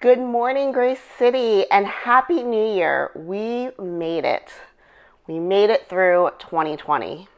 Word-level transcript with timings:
Good 0.00 0.18
morning, 0.18 0.72
Grace 0.72 1.02
City, 1.18 1.70
and 1.70 1.86
Happy 1.86 2.42
New 2.42 2.74
Year. 2.74 3.10
We 3.14 3.68
made 3.78 4.24
it. 4.24 4.50
We 5.26 5.38
made 5.38 5.68
it 5.68 5.90
through 5.90 6.30
2020. 6.38 7.28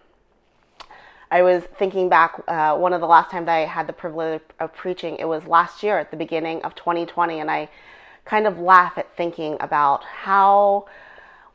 I 1.33 1.43
was 1.43 1.65
thinking 1.65 2.09
back, 2.09 2.41
uh, 2.47 2.77
one 2.77 2.93
of 2.93 3.01
the 3.01 3.09
last 3.09 3.33
times 3.33 3.49
I 3.49 3.67
had 3.67 3.89
the 3.89 3.93
privilege 3.93 4.43
of 4.61 4.73
preaching, 4.75 5.17
it 5.17 5.25
was 5.25 5.45
last 5.49 5.83
year 5.83 5.99
at 5.99 6.13
the 6.13 6.17
beginning 6.17 6.63
of 6.63 6.77
2020, 6.77 7.41
and 7.41 7.51
I 7.51 7.69
kind 8.25 8.47
of 8.47 8.61
laugh 8.61 8.97
at 8.97 9.13
thinking 9.17 9.57
about 9.59 10.05
how, 10.05 10.87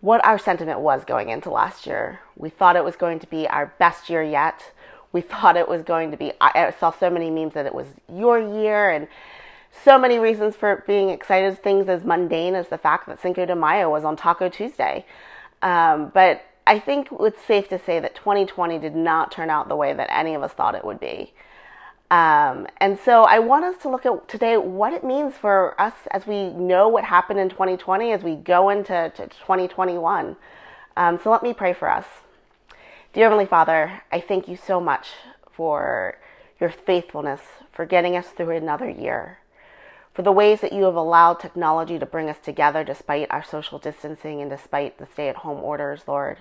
what 0.02 0.20
our 0.26 0.38
sentiment 0.38 0.82
was 0.82 1.06
going 1.06 1.30
into 1.30 1.50
last 1.50 1.88
year. 1.88 2.20
We 2.36 2.50
thought 2.50 2.76
it 2.76 2.84
was 2.84 2.98
going 2.98 3.20
to 3.20 3.28
be 3.28 3.48
our 3.48 3.68
best 3.80 4.10
year 4.10 4.24
yet. 4.24 4.74
We 5.14 5.22
thought 5.32 5.56
it 5.56 5.70
was 5.70 5.84
going 5.84 6.12
to 6.12 6.18
be, 6.18 6.34
I 6.42 6.74
saw 6.78 6.92
so 6.92 7.10
many 7.10 7.32
memes 7.32 7.54
that 7.54 7.66
it 7.66 7.74
was 7.74 7.88
your 8.14 8.40
year, 8.42 8.90
and 8.90 9.08
so 9.84 9.98
many 9.98 10.20
reasons 10.20 10.56
for 10.56 10.84
being 10.88 11.10
excited. 11.10 11.62
Things 11.62 11.90
as 11.90 12.04
mundane 12.04 12.56
as 12.56 12.68
the 12.68 12.78
fact 12.78 13.08
that 13.08 13.22
Cinco 13.22 13.46
de 13.46 13.56
Mayo 13.56 13.90
was 13.90 14.04
on 14.04 14.16
Taco 14.16 14.50
Tuesday. 14.50 15.06
Um, 15.62 16.12
but 16.14 16.44
I 16.66 16.80
think 16.80 17.08
it's 17.20 17.42
safe 17.42 17.70
to 17.70 17.80
say 17.80 18.00
that 18.00 18.16
2020 18.16 18.78
did 18.80 18.96
not 18.96 19.32
turn 19.32 19.50
out 19.50 19.70
the 19.70 19.76
way 19.76 19.94
that 19.94 20.10
any 20.12 20.34
of 20.34 20.44
us 20.44 20.52
thought 20.52 20.76
it 20.76 20.84
would 20.84 21.00
be. 21.00 21.34
Um, 22.10 22.68
and 22.78 22.98
so 23.00 23.24
I 23.24 23.40
want 23.40 23.66
us 23.66 23.82
to 23.82 23.90
look 23.90 24.06
at 24.06 24.28
today 24.28 24.56
what 24.56 24.94
it 24.94 25.04
means 25.04 25.36
for 25.36 25.80
us 25.80 25.94
as 26.12 26.26
we 26.26 26.50
know 26.52 26.88
what 26.88 27.04
happened 27.04 27.40
in 27.40 27.50
2020 27.50 28.12
as 28.12 28.24
we 28.24 28.36
go 28.36 28.70
into 28.70 29.12
2021. 29.16 30.38
Um, 30.96 31.20
so 31.22 31.30
let 31.30 31.44
me 31.44 31.54
pray 31.54 31.74
for 31.74 31.90
us. 31.90 32.06
Dear 33.14 33.26
Heavenly 33.26 33.46
Father, 33.46 34.02
I 34.12 34.22
thank 34.22 34.48
you 34.48 34.56
so 34.56 34.80
much 34.80 35.10
for 35.52 36.18
your 36.60 36.70
faithfulness, 36.70 37.42
for 37.72 37.86
getting 37.86 38.16
us 38.16 38.28
through 38.28 38.56
another 38.56 38.90
year 38.90 39.40
for 40.18 40.24
the 40.24 40.32
ways 40.32 40.62
that 40.62 40.74
you 40.74 40.82
have 40.86 40.96
allowed 40.96 41.36
technology 41.36 42.00
to 42.00 42.06
bring 42.08 42.28
us 42.28 42.40
together 42.40 42.84
despite 42.84 43.30
our 43.30 43.44
social 43.44 43.78
distancing 43.78 44.42
and 44.42 44.50
despite 44.50 44.98
the 44.98 45.06
stay 45.06 45.30
at 45.30 45.36
home 45.36 45.64
orders, 45.64 46.06
Lord. 46.08 46.40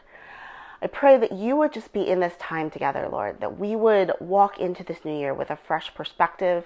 I 0.80 0.86
pray 0.86 1.18
that 1.18 1.32
you 1.32 1.56
would 1.56 1.74
just 1.74 1.92
be 1.92 2.08
in 2.08 2.20
this 2.20 2.32
time 2.38 2.70
together, 2.70 3.06
Lord, 3.06 3.40
that 3.40 3.58
we 3.58 3.76
would 3.76 4.12
walk 4.18 4.58
into 4.58 4.82
this 4.82 5.04
new 5.04 5.14
year 5.14 5.34
with 5.34 5.50
a 5.50 5.58
fresh 5.58 5.94
perspective, 5.94 6.64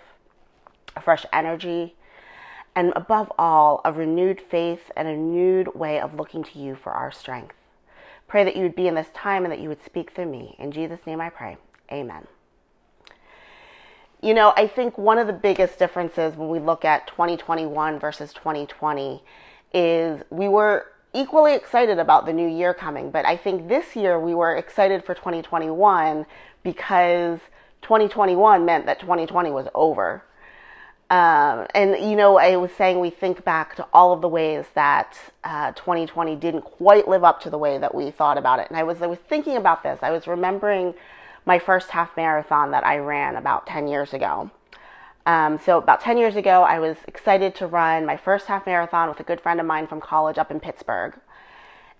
a 0.94 1.00
fresh 1.00 1.26
energy, 1.32 1.96
and 2.76 2.92
above 2.94 3.32
all, 3.36 3.80
a 3.84 3.92
renewed 3.92 4.40
faith 4.40 4.92
and 4.96 5.08
a 5.08 5.10
renewed 5.10 5.74
way 5.74 5.98
of 5.98 6.14
looking 6.14 6.44
to 6.44 6.60
you 6.60 6.76
for 6.76 6.92
our 6.92 7.10
strength. 7.10 7.56
Pray 8.28 8.44
that 8.44 8.54
you 8.54 8.62
would 8.62 8.76
be 8.76 8.86
in 8.86 8.94
this 8.94 9.10
time 9.12 9.44
and 9.44 9.50
that 9.50 9.58
you 9.58 9.68
would 9.68 9.84
speak 9.84 10.12
through 10.12 10.30
me. 10.30 10.54
In 10.60 10.70
Jesus' 10.70 11.04
name 11.08 11.20
I 11.20 11.30
pray. 11.30 11.56
Amen. 11.90 12.28
You 14.22 14.34
know, 14.34 14.52
I 14.54 14.66
think 14.66 14.98
one 14.98 15.16
of 15.16 15.26
the 15.26 15.32
biggest 15.32 15.78
differences 15.78 16.36
when 16.36 16.50
we 16.50 16.58
look 16.58 16.84
at 16.84 17.06
2021 17.06 17.98
versus 17.98 18.34
2020 18.34 19.22
is 19.72 20.22
we 20.28 20.46
were 20.46 20.86
equally 21.14 21.54
excited 21.54 21.98
about 21.98 22.26
the 22.26 22.32
new 22.32 22.46
year 22.46 22.74
coming, 22.74 23.10
but 23.10 23.24
I 23.24 23.36
think 23.36 23.68
this 23.68 23.96
year 23.96 24.20
we 24.20 24.34
were 24.34 24.56
excited 24.56 25.04
for 25.04 25.14
2021 25.14 26.26
because 26.62 27.40
2021 27.80 28.64
meant 28.66 28.84
that 28.84 29.00
2020 29.00 29.50
was 29.50 29.68
over. 29.74 30.22
Um, 31.08 31.66
and 31.74 31.96
you 31.98 32.14
know, 32.14 32.38
I 32.38 32.56
was 32.56 32.70
saying 32.72 33.00
we 33.00 33.10
think 33.10 33.42
back 33.42 33.74
to 33.76 33.86
all 33.92 34.12
of 34.12 34.20
the 34.20 34.28
ways 34.28 34.66
that 34.74 35.16
uh, 35.42 35.72
2020 35.72 36.36
didn't 36.36 36.62
quite 36.62 37.08
live 37.08 37.24
up 37.24 37.40
to 37.40 37.50
the 37.50 37.58
way 37.58 37.78
that 37.78 37.94
we 37.94 38.10
thought 38.10 38.36
about 38.36 38.60
it. 38.60 38.68
And 38.68 38.76
I 38.76 38.84
was 38.84 39.02
I 39.02 39.06
was 39.06 39.18
thinking 39.28 39.56
about 39.56 39.82
this. 39.82 39.98
I 40.02 40.10
was 40.10 40.28
remembering 40.28 40.94
my 41.46 41.58
first 41.58 41.90
half 41.90 42.16
marathon 42.16 42.70
that 42.70 42.84
I 42.84 42.98
ran 42.98 43.36
about 43.36 43.66
10 43.66 43.88
years 43.88 44.12
ago. 44.12 44.50
Um, 45.26 45.58
so, 45.58 45.78
about 45.78 46.00
10 46.00 46.16
years 46.16 46.36
ago, 46.36 46.62
I 46.62 46.78
was 46.78 46.96
excited 47.06 47.54
to 47.56 47.66
run 47.66 48.06
my 48.06 48.16
first 48.16 48.46
half 48.46 48.66
marathon 48.66 49.08
with 49.08 49.20
a 49.20 49.22
good 49.22 49.40
friend 49.40 49.60
of 49.60 49.66
mine 49.66 49.86
from 49.86 50.00
college 50.00 50.38
up 50.38 50.50
in 50.50 50.60
Pittsburgh. 50.60 51.14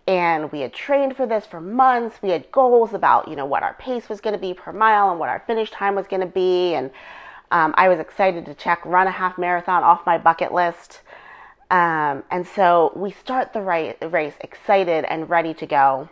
And 0.06 0.50
we 0.50 0.60
had 0.60 0.72
trained 0.72 1.16
for 1.16 1.26
this 1.26 1.46
for 1.46 1.60
months. 1.60 2.16
We 2.22 2.30
had 2.30 2.50
goals 2.50 2.94
about, 2.94 3.28
you 3.28 3.36
know, 3.36 3.46
what 3.46 3.62
our 3.62 3.74
pace 3.74 4.08
was 4.08 4.20
going 4.20 4.32
to 4.32 4.40
be 4.40 4.54
per 4.54 4.72
mile 4.72 5.10
and 5.10 5.20
what 5.20 5.28
our 5.28 5.44
finish 5.46 5.70
time 5.70 5.94
was 5.94 6.06
going 6.06 6.22
to 6.22 6.26
be. 6.26 6.74
And 6.74 6.90
um, 7.50 7.74
I 7.76 7.88
was 7.88 7.98
excited 8.00 8.46
to 8.46 8.54
check 8.54 8.84
run 8.84 9.06
a 9.06 9.12
half 9.12 9.38
marathon 9.38 9.84
off 9.84 10.06
my 10.06 10.18
bucket 10.18 10.52
list. 10.52 11.00
Um, 11.70 12.24
and 12.30 12.46
so 12.46 12.92
we 12.96 13.12
start 13.12 13.52
the 13.52 13.60
race 13.60 14.34
excited 14.40 15.04
and 15.04 15.30
ready 15.30 15.54
to 15.54 15.66
go. 15.66 16.08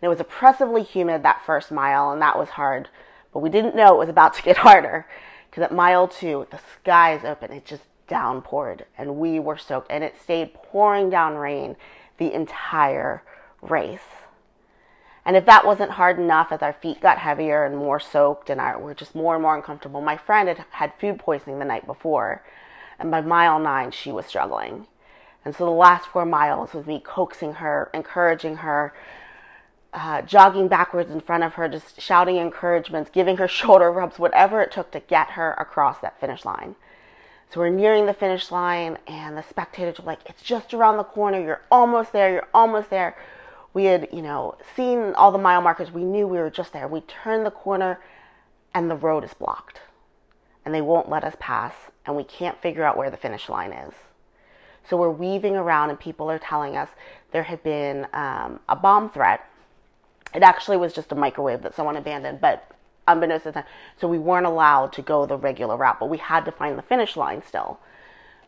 And 0.00 0.06
it 0.06 0.08
was 0.08 0.20
oppressively 0.20 0.82
humid 0.82 1.22
that 1.22 1.44
first 1.44 1.70
mile, 1.70 2.10
and 2.10 2.22
that 2.22 2.38
was 2.38 2.50
hard. 2.50 2.88
But 3.32 3.40
we 3.40 3.50
didn't 3.50 3.76
know 3.76 3.94
it 3.94 3.98
was 3.98 4.08
about 4.08 4.34
to 4.34 4.42
get 4.42 4.56
harder 4.68 5.06
because 5.48 5.62
at 5.62 5.72
mile 5.72 6.08
two, 6.08 6.46
the 6.50 6.60
skies 6.74 7.24
open. 7.24 7.52
It 7.52 7.64
just 7.64 7.82
downpoured, 8.08 8.82
and 8.98 9.16
we 9.16 9.38
were 9.38 9.56
soaked, 9.56 9.90
and 9.90 10.02
it 10.02 10.20
stayed 10.20 10.54
pouring 10.54 11.10
down 11.10 11.36
rain 11.36 11.76
the 12.18 12.32
entire 12.32 13.22
race. 13.62 14.00
And 15.24 15.36
if 15.36 15.44
that 15.46 15.66
wasn't 15.66 15.92
hard 15.92 16.18
enough, 16.18 16.50
as 16.50 16.62
our 16.62 16.72
feet 16.72 17.00
got 17.00 17.18
heavier 17.18 17.64
and 17.64 17.76
more 17.76 18.00
soaked 18.00 18.50
and 18.50 18.60
our, 18.60 18.80
we're 18.80 18.94
just 18.94 19.14
more 19.14 19.34
and 19.34 19.42
more 19.42 19.54
uncomfortable, 19.54 20.00
my 20.00 20.16
friend 20.16 20.48
had 20.48 20.64
had 20.70 20.92
food 20.98 21.18
poisoning 21.18 21.58
the 21.58 21.64
night 21.64 21.86
before. 21.86 22.42
And 22.98 23.10
by 23.10 23.20
mile 23.20 23.58
nine, 23.58 23.90
she 23.90 24.12
was 24.12 24.26
struggling. 24.26 24.86
And 25.44 25.54
so 25.54 25.64
the 25.64 25.70
last 25.70 26.06
four 26.06 26.26
miles 26.26 26.74
was 26.74 26.86
me 26.86 27.00
coaxing 27.04 27.54
her, 27.54 27.90
encouraging 27.94 28.56
her, 28.56 28.92
uh, 29.92 30.22
jogging 30.22 30.68
backwards 30.68 31.10
in 31.10 31.20
front 31.20 31.42
of 31.42 31.54
her, 31.54 31.68
just 31.68 32.00
shouting 32.00 32.36
encouragements, 32.36 33.10
giving 33.12 33.36
her 33.38 33.48
shoulder 33.60 33.90
rubs, 33.90 34.18
whatever 34.18 34.62
it 34.62 34.72
took 34.72 34.90
to 34.92 35.00
get 35.00 35.30
her 35.30 35.52
across 35.52 35.98
that 36.00 36.20
finish 36.20 36.44
line. 36.44 36.76
So 37.50 37.58
we're 37.58 37.70
nearing 37.70 38.06
the 38.06 38.14
finish 38.14 38.52
line, 38.52 38.98
and 39.08 39.36
the 39.36 39.42
spectators 39.42 39.98
were 39.98 40.06
like, 40.06 40.20
It's 40.26 40.42
just 40.42 40.72
around 40.72 40.98
the 40.98 41.04
corner. 41.04 41.40
You're 41.40 41.62
almost 41.70 42.12
there. 42.12 42.32
You're 42.32 42.48
almost 42.54 42.90
there. 42.90 43.16
We 43.72 43.84
had, 43.84 44.08
you 44.12 44.22
know, 44.22 44.56
seen 44.76 45.14
all 45.14 45.32
the 45.32 45.38
mile 45.38 45.60
markers. 45.60 45.90
We 45.90 46.04
knew 46.04 46.26
we 46.26 46.38
were 46.38 46.50
just 46.50 46.72
there. 46.72 46.86
We 46.86 47.00
turned 47.02 47.44
the 47.44 47.50
corner, 47.50 48.00
and 48.72 48.88
the 48.88 48.96
road 48.96 49.24
is 49.24 49.34
blocked. 49.34 49.80
And 50.64 50.72
they 50.72 50.80
won't 50.80 51.08
let 51.08 51.24
us 51.24 51.34
pass, 51.40 51.74
and 52.06 52.14
we 52.14 52.22
can't 52.22 52.60
figure 52.60 52.84
out 52.84 52.96
where 52.96 53.10
the 53.10 53.16
finish 53.16 53.48
line 53.48 53.72
is. 53.72 53.94
So 54.88 54.96
we're 54.96 55.10
weaving 55.10 55.56
around, 55.56 55.90
and 55.90 55.98
people 55.98 56.30
are 56.30 56.38
telling 56.38 56.76
us 56.76 56.90
there 57.32 57.44
had 57.44 57.62
been 57.64 58.06
um, 58.12 58.60
a 58.68 58.76
bomb 58.76 59.10
threat 59.10 59.44
it 60.34 60.42
actually 60.42 60.76
was 60.76 60.92
just 60.92 61.12
a 61.12 61.14
microwave 61.14 61.62
that 61.62 61.74
someone 61.74 61.96
abandoned, 61.96 62.40
but 62.40 62.70
unbeknownst 63.08 63.44
to 63.44 63.52
them. 63.52 63.64
So 63.96 64.08
we 64.08 64.18
weren't 64.18 64.46
allowed 64.46 64.92
to 64.94 65.02
go 65.02 65.26
the 65.26 65.36
regular 65.36 65.76
route, 65.76 65.98
but 65.98 66.08
we 66.08 66.18
had 66.18 66.44
to 66.44 66.52
find 66.52 66.78
the 66.78 66.82
finish 66.82 67.16
line 67.16 67.42
still. 67.46 67.80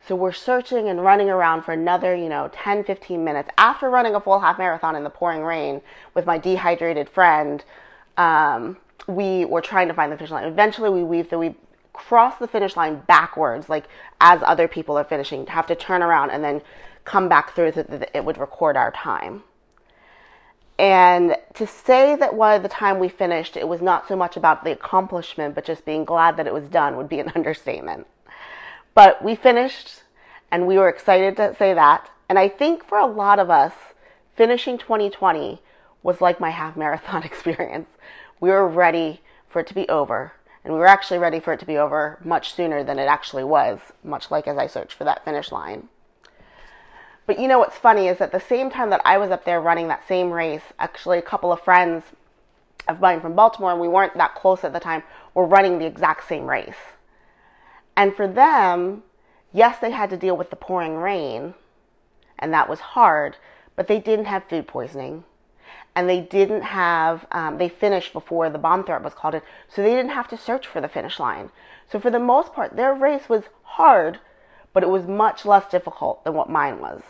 So 0.06 0.16
we're 0.16 0.32
searching 0.32 0.88
and 0.88 1.04
running 1.04 1.30
around 1.30 1.62
for 1.62 1.72
another, 1.72 2.14
you 2.14 2.28
know, 2.28 2.50
10, 2.52 2.84
15 2.84 3.22
minutes 3.22 3.50
after 3.56 3.88
running 3.88 4.14
a 4.14 4.20
full 4.20 4.40
half 4.40 4.58
marathon 4.58 4.96
in 4.96 5.04
the 5.04 5.10
pouring 5.10 5.42
rain 5.42 5.80
with 6.14 6.26
my 6.26 6.38
dehydrated 6.38 7.08
friend. 7.08 7.64
Um, 8.16 8.78
we 9.06 9.44
were 9.44 9.60
trying 9.60 9.88
to 9.88 9.94
find 9.94 10.10
the 10.10 10.16
finish 10.16 10.30
line. 10.30 10.44
Eventually, 10.44 10.90
we 10.90 11.02
weaved 11.04 11.30
the 11.30 11.38
we 11.38 11.54
cross 11.92 12.38
the 12.38 12.48
finish 12.48 12.76
line 12.76 13.02
backwards, 13.06 13.68
like 13.68 13.84
as 14.20 14.40
other 14.44 14.66
people 14.66 14.98
are 14.98 15.04
finishing, 15.04 15.46
have 15.46 15.66
to 15.66 15.74
turn 15.74 16.02
around 16.02 16.30
and 16.30 16.42
then 16.42 16.62
come 17.04 17.28
back 17.28 17.54
through 17.54 17.72
so 17.72 17.82
that 17.82 18.10
it 18.16 18.24
would 18.24 18.38
record 18.38 18.76
our 18.76 18.90
time. 18.92 19.42
And 20.82 21.36
to 21.54 21.64
say 21.64 22.16
that 22.16 22.36
by 22.36 22.58
the 22.58 22.68
time 22.68 22.98
we 22.98 23.08
finished, 23.08 23.56
it 23.56 23.68
was 23.68 23.80
not 23.80 24.08
so 24.08 24.16
much 24.16 24.36
about 24.36 24.64
the 24.64 24.72
accomplishment, 24.72 25.54
but 25.54 25.64
just 25.64 25.84
being 25.84 26.04
glad 26.04 26.36
that 26.36 26.48
it 26.48 26.52
was 26.52 26.66
done 26.66 26.96
would 26.96 27.08
be 27.08 27.20
an 27.20 27.30
understatement. 27.36 28.08
But 28.92 29.22
we 29.22 29.36
finished, 29.36 30.02
and 30.50 30.66
we 30.66 30.78
were 30.78 30.88
excited 30.88 31.36
to 31.36 31.54
say 31.56 31.72
that. 31.72 32.10
And 32.28 32.36
I 32.36 32.48
think 32.48 32.84
for 32.84 32.98
a 32.98 33.06
lot 33.06 33.38
of 33.38 33.48
us, 33.48 33.72
finishing 34.34 34.76
2020 34.76 35.62
was 36.02 36.20
like 36.20 36.40
my 36.40 36.50
half 36.50 36.76
marathon 36.76 37.22
experience. 37.24 37.88
We 38.40 38.50
were 38.50 38.66
ready 38.66 39.20
for 39.48 39.60
it 39.60 39.68
to 39.68 39.74
be 39.74 39.88
over. 39.88 40.32
And 40.64 40.74
we 40.74 40.80
were 40.80 40.88
actually 40.88 41.18
ready 41.18 41.38
for 41.38 41.52
it 41.52 41.60
to 41.60 41.66
be 41.66 41.78
over 41.78 42.18
much 42.24 42.54
sooner 42.54 42.82
than 42.82 42.98
it 42.98 43.06
actually 43.06 43.44
was, 43.44 43.78
much 44.02 44.32
like 44.32 44.48
as 44.48 44.58
I 44.58 44.66
searched 44.66 44.94
for 44.94 45.04
that 45.04 45.24
finish 45.24 45.52
line. 45.52 45.90
But 47.26 47.38
you 47.38 47.46
know 47.46 47.58
what's 47.58 47.76
funny 47.76 48.08
is 48.08 48.20
at 48.20 48.32
the 48.32 48.40
same 48.40 48.70
time 48.70 48.90
that 48.90 49.00
I 49.04 49.18
was 49.18 49.30
up 49.30 49.44
there 49.44 49.60
running 49.60 49.88
that 49.88 50.06
same 50.06 50.30
race, 50.30 50.62
actually 50.78 51.18
a 51.18 51.22
couple 51.22 51.52
of 51.52 51.60
friends 51.60 52.04
of 52.88 53.00
mine 53.00 53.20
from 53.20 53.34
Baltimore, 53.34 53.70
and 53.70 53.80
we 53.80 53.88
weren't 53.88 54.14
that 54.16 54.34
close 54.34 54.64
at 54.64 54.72
the 54.72 54.80
time, 54.80 55.02
were 55.34 55.46
running 55.46 55.78
the 55.78 55.86
exact 55.86 56.28
same 56.28 56.46
race. 56.46 56.74
And 57.96 58.14
for 58.14 58.26
them, 58.26 59.04
yes, 59.52 59.78
they 59.78 59.92
had 59.92 60.10
to 60.10 60.16
deal 60.16 60.36
with 60.36 60.50
the 60.50 60.56
pouring 60.56 60.96
rain, 60.96 61.54
and 62.38 62.52
that 62.52 62.68
was 62.68 62.80
hard, 62.80 63.36
but 63.76 63.86
they 63.86 64.00
didn't 64.00 64.24
have 64.24 64.48
food 64.48 64.66
poisoning. 64.66 65.24
And 65.94 66.08
they 66.08 66.20
didn't 66.20 66.62
have, 66.62 67.26
um, 67.32 67.58
they 67.58 67.68
finished 67.68 68.12
before 68.12 68.48
the 68.50 68.58
bomb 68.58 68.82
threat 68.84 69.02
was 69.02 69.14
called 69.14 69.34
in, 69.34 69.42
so 69.68 69.82
they 69.82 69.94
didn't 69.94 70.10
have 70.10 70.28
to 70.28 70.38
search 70.38 70.66
for 70.66 70.80
the 70.80 70.88
finish 70.88 71.20
line. 71.20 71.50
So 71.90 72.00
for 72.00 72.10
the 72.10 72.18
most 72.18 72.52
part, 72.52 72.76
their 72.76 72.94
race 72.94 73.28
was 73.28 73.44
hard, 73.62 74.18
but 74.72 74.82
it 74.82 74.88
was 74.88 75.06
much 75.06 75.44
less 75.44 75.68
difficult 75.70 76.24
than 76.24 76.34
what 76.34 76.50
mine 76.50 76.80
was. 76.80 77.02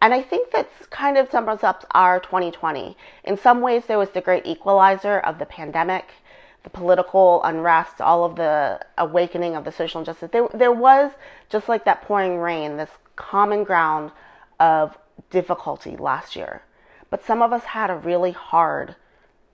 And 0.00 0.12
I 0.12 0.22
think 0.22 0.50
that's 0.50 0.86
kind 0.86 1.16
of 1.16 1.30
sums 1.30 1.64
up 1.64 1.84
our 1.92 2.20
2020. 2.20 2.96
In 3.24 3.38
some 3.38 3.60
ways, 3.60 3.86
there 3.86 3.98
was 3.98 4.10
the 4.10 4.20
great 4.20 4.46
equalizer 4.46 5.18
of 5.18 5.38
the 5.38 5.46
pandemic 5.46 6.10
the 6.66 6.70
political 6.70 7.40
unrest, 7.44 8.00
all 8.00 8.24
of 8.24 8.34
the 8.34 8.80
awakening 8.98 9.54
of 9.54 9.64
the 9.64 9.70
social 9.70 10.00
injustice, 10.00 10.30
there, 10.32 10.48
there 10.52 10.72
was, 10.72 11.12
just 11.48 11.68
like 11.68 11.84
that 11.84 12.02
pouring 12.02 12.38
rain, 12.38 12.76
this 12.76 12.90
common 13.14 13.62
ground 13.62 14.10
of 14.58 14.98
difficulty 15.30 15.96
last 15.96 16.34
year. 16.34 16.62
But 17.08 17.24
some 17.24 17.40
of 17.40 17.52
us 17.52 17.62
had 17.62 17.88
a 17.88 17.94
really 17.94 18.32
hard 18.32 18.96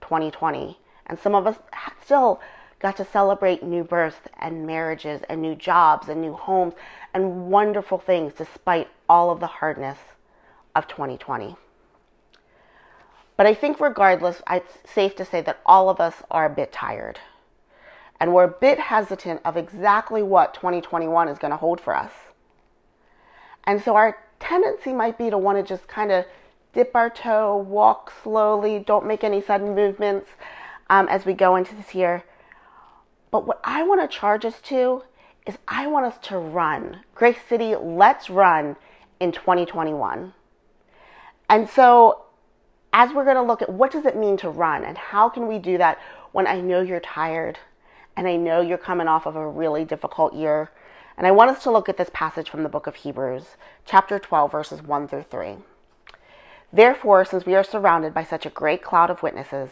2020, 0.01 0.79
and 1.05 1.19
some 1.19 1.35
of 1.35 1.45
us 1.45 1.57
still 2.03 2.41
got 2.83 2.97
to 2.97 3.05
celebrate 3.05 3.63
new 3.63 3.81
births 3.83 4.27
and 4.39 4.67
marriages 4.67 5.21
and 5.29 5.41
new 5.41 5.55
jobs 5.55 6.09
and 6.09 6.21
new 6.21 6.33
homes 6.33 6.73
and 7.13 7.47
wonderful 7.47 7.97
things 7.97 8.33
despite 8.33 8.89
all 9.07 9.31
of 9.31 9.39
the 9.39 9.47
hardness 9.47 9.97
of 10.75 10.85
2020. 10.89 11.55
But 13.37 13.47
I 13.47 13.53
think, 13.53 13.79
regardless, 13.79 14.41
it's 14.49 14.77
safe 14.85 15.15
to 15.15 15.25
say 15.25 15.39
that 15.41 15.61
all 15.65 15.89
of 15.89 16.01
us 16.01 16.23
are 16.29 16.45
a 16.45 16.49
bit 16.49 16.73
tired. 16.73 17.19
And 18.19 18.33
we're 18.33 18.43
a 18.43 18.47
bit 18.49 18.79
hesitant 18.79 19.41
of 19.45 19.55
exactly 19.55 20.21
what 20.21 20.53
2021 20.53 21.29
is 21.29 21.39
going 21.39 21.51
to 21.51 21.57
hold 21.57 21.79
for 21.79 21.95
us. 21.95 22.11
And 23.63 23.81
so 23.81 23.95
our 23.95 24.17
tendency 24.39 24.91
might 24.91 25.17
be 25.17 25.29
to 25.29 25.37
want 25.37 25.57
to 25.57 25.63
just 25.63 25.87
kind 25.87 26.11
of 26.11 26.25
dip 26.73 26.91
our 26.95 27.09
toe, 27.09 27.55
walk 27.55 28.11
slowly, 28.23 28.79
don't 28.79 29.05
make 29.05 29.23
any 29.23 29.41
sudden 29.41 29.73
movements 29.73 30.29
um, 30.89 31.07
as 31.07 31.25
we 31.25 31.33
go 31.33 31.55
into 31.55 31.73
this 31.75 31.95
year. 31.95 32.23
But 33.33 33.47
what 33.47 33.59
I 33.63 33.81
want 33.81 33.99
to 33.99 34.15
charge 34.15 34.45
us 34.45 34.61
to 34.65 35.01
is 35.47 35.57
I 35.67 35.87
want 35.87 36.05
us 36.05 36.19
to 36.27 36.37
run. 36.37 36.99
Grace 37.15 37.39
City, 37.49 37.75
let's 37.75 38.29
run 38.29 38.75
in 39.19 39.31
2021. 39.31 40.35
And 41.49 41.67
so 41.67 42.25
as 42.93 43.11
we're 43.11 43.23
going 43.23 43.37
to 43.37 43.41
look 43.41 43.63
at 43.63 43.71
what 43.71 43.91
does 43.91 44.05
it 44.05 44.15
mean 44.15 44.37
to 44.37 44.51
run 44.51 44.85
and 44.85 44.99
how 44.99 45.29
can 45.29 45.47
we 45.47 45.57
do 45.57 45.79
that 45.79 45.97
when 46.31 46.45
I 46.45 46.61
know 46.61 46.81
you're 46.81 46.99
tired 46.99 47.57
and 48.15 48.27
I 48.27 48.35
know 48.35 48.61
you're 48.61 48.77
coming 48.77 49.07
off 49.07 49.25
of 49.25 49.35
a 49.35 49.47
really 49.47 49.83
difficult 49.83 50.35
year. 50.35 50.69
And 51.17 51.25
I 51.25 51.31
want 51.31 51.49
us 51.49 51.63
to 51.63 51.71
look 51.71 51.89
at 51.89 51.97
this 51.97 52.11
passage 52.13 52.51
from 52.51 52.61
the 52.61 52.69
book 52.69 52.85
of 52.85 52.97
Hebrews, 52.97 53.57
chapter 53.83 54.19
12, 54.19 54.51
verses 54.51 54.83
1 54.83 55.07
through 55.07 55.25
3. 55.31 55.55
Therefore, 56.71 57.25
since 57.25 57.47
we 57.47 57.55
are 57.55 57.63
surrounded 57.63 58.13
by 58.13 58.25
such 58.25 58.45
a 58.45 58.51
great 58.51 58.83
cloud 58.83 59.09
of 59.09 59.23
witnesses, 59.23 59.71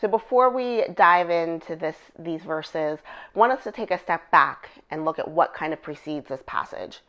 So 0.00 0.08
before 0.08 0.50
we 0.50 0.84
dive 0.94 1.30
into 1.30 1.74
this 1.74 1.96
these 2.18 2.42
verses, 2.42 2.98
I 3.34 3.38
want 3.38 3.52
us 3.52 3.64
to 3.64 3.72
take 3.72 3.90
a 3.90 3.98
step 3.98 4.30
back 4.30 4.68
and 4.90 5.04
look 5.04 5.18
at 5.18 5.28
what 5.28 5.54
kind 5.54 5.72
of 5.72 5.82
precedes 5.82 6.28
this 6.28 6.42
passage. 6.46 7.00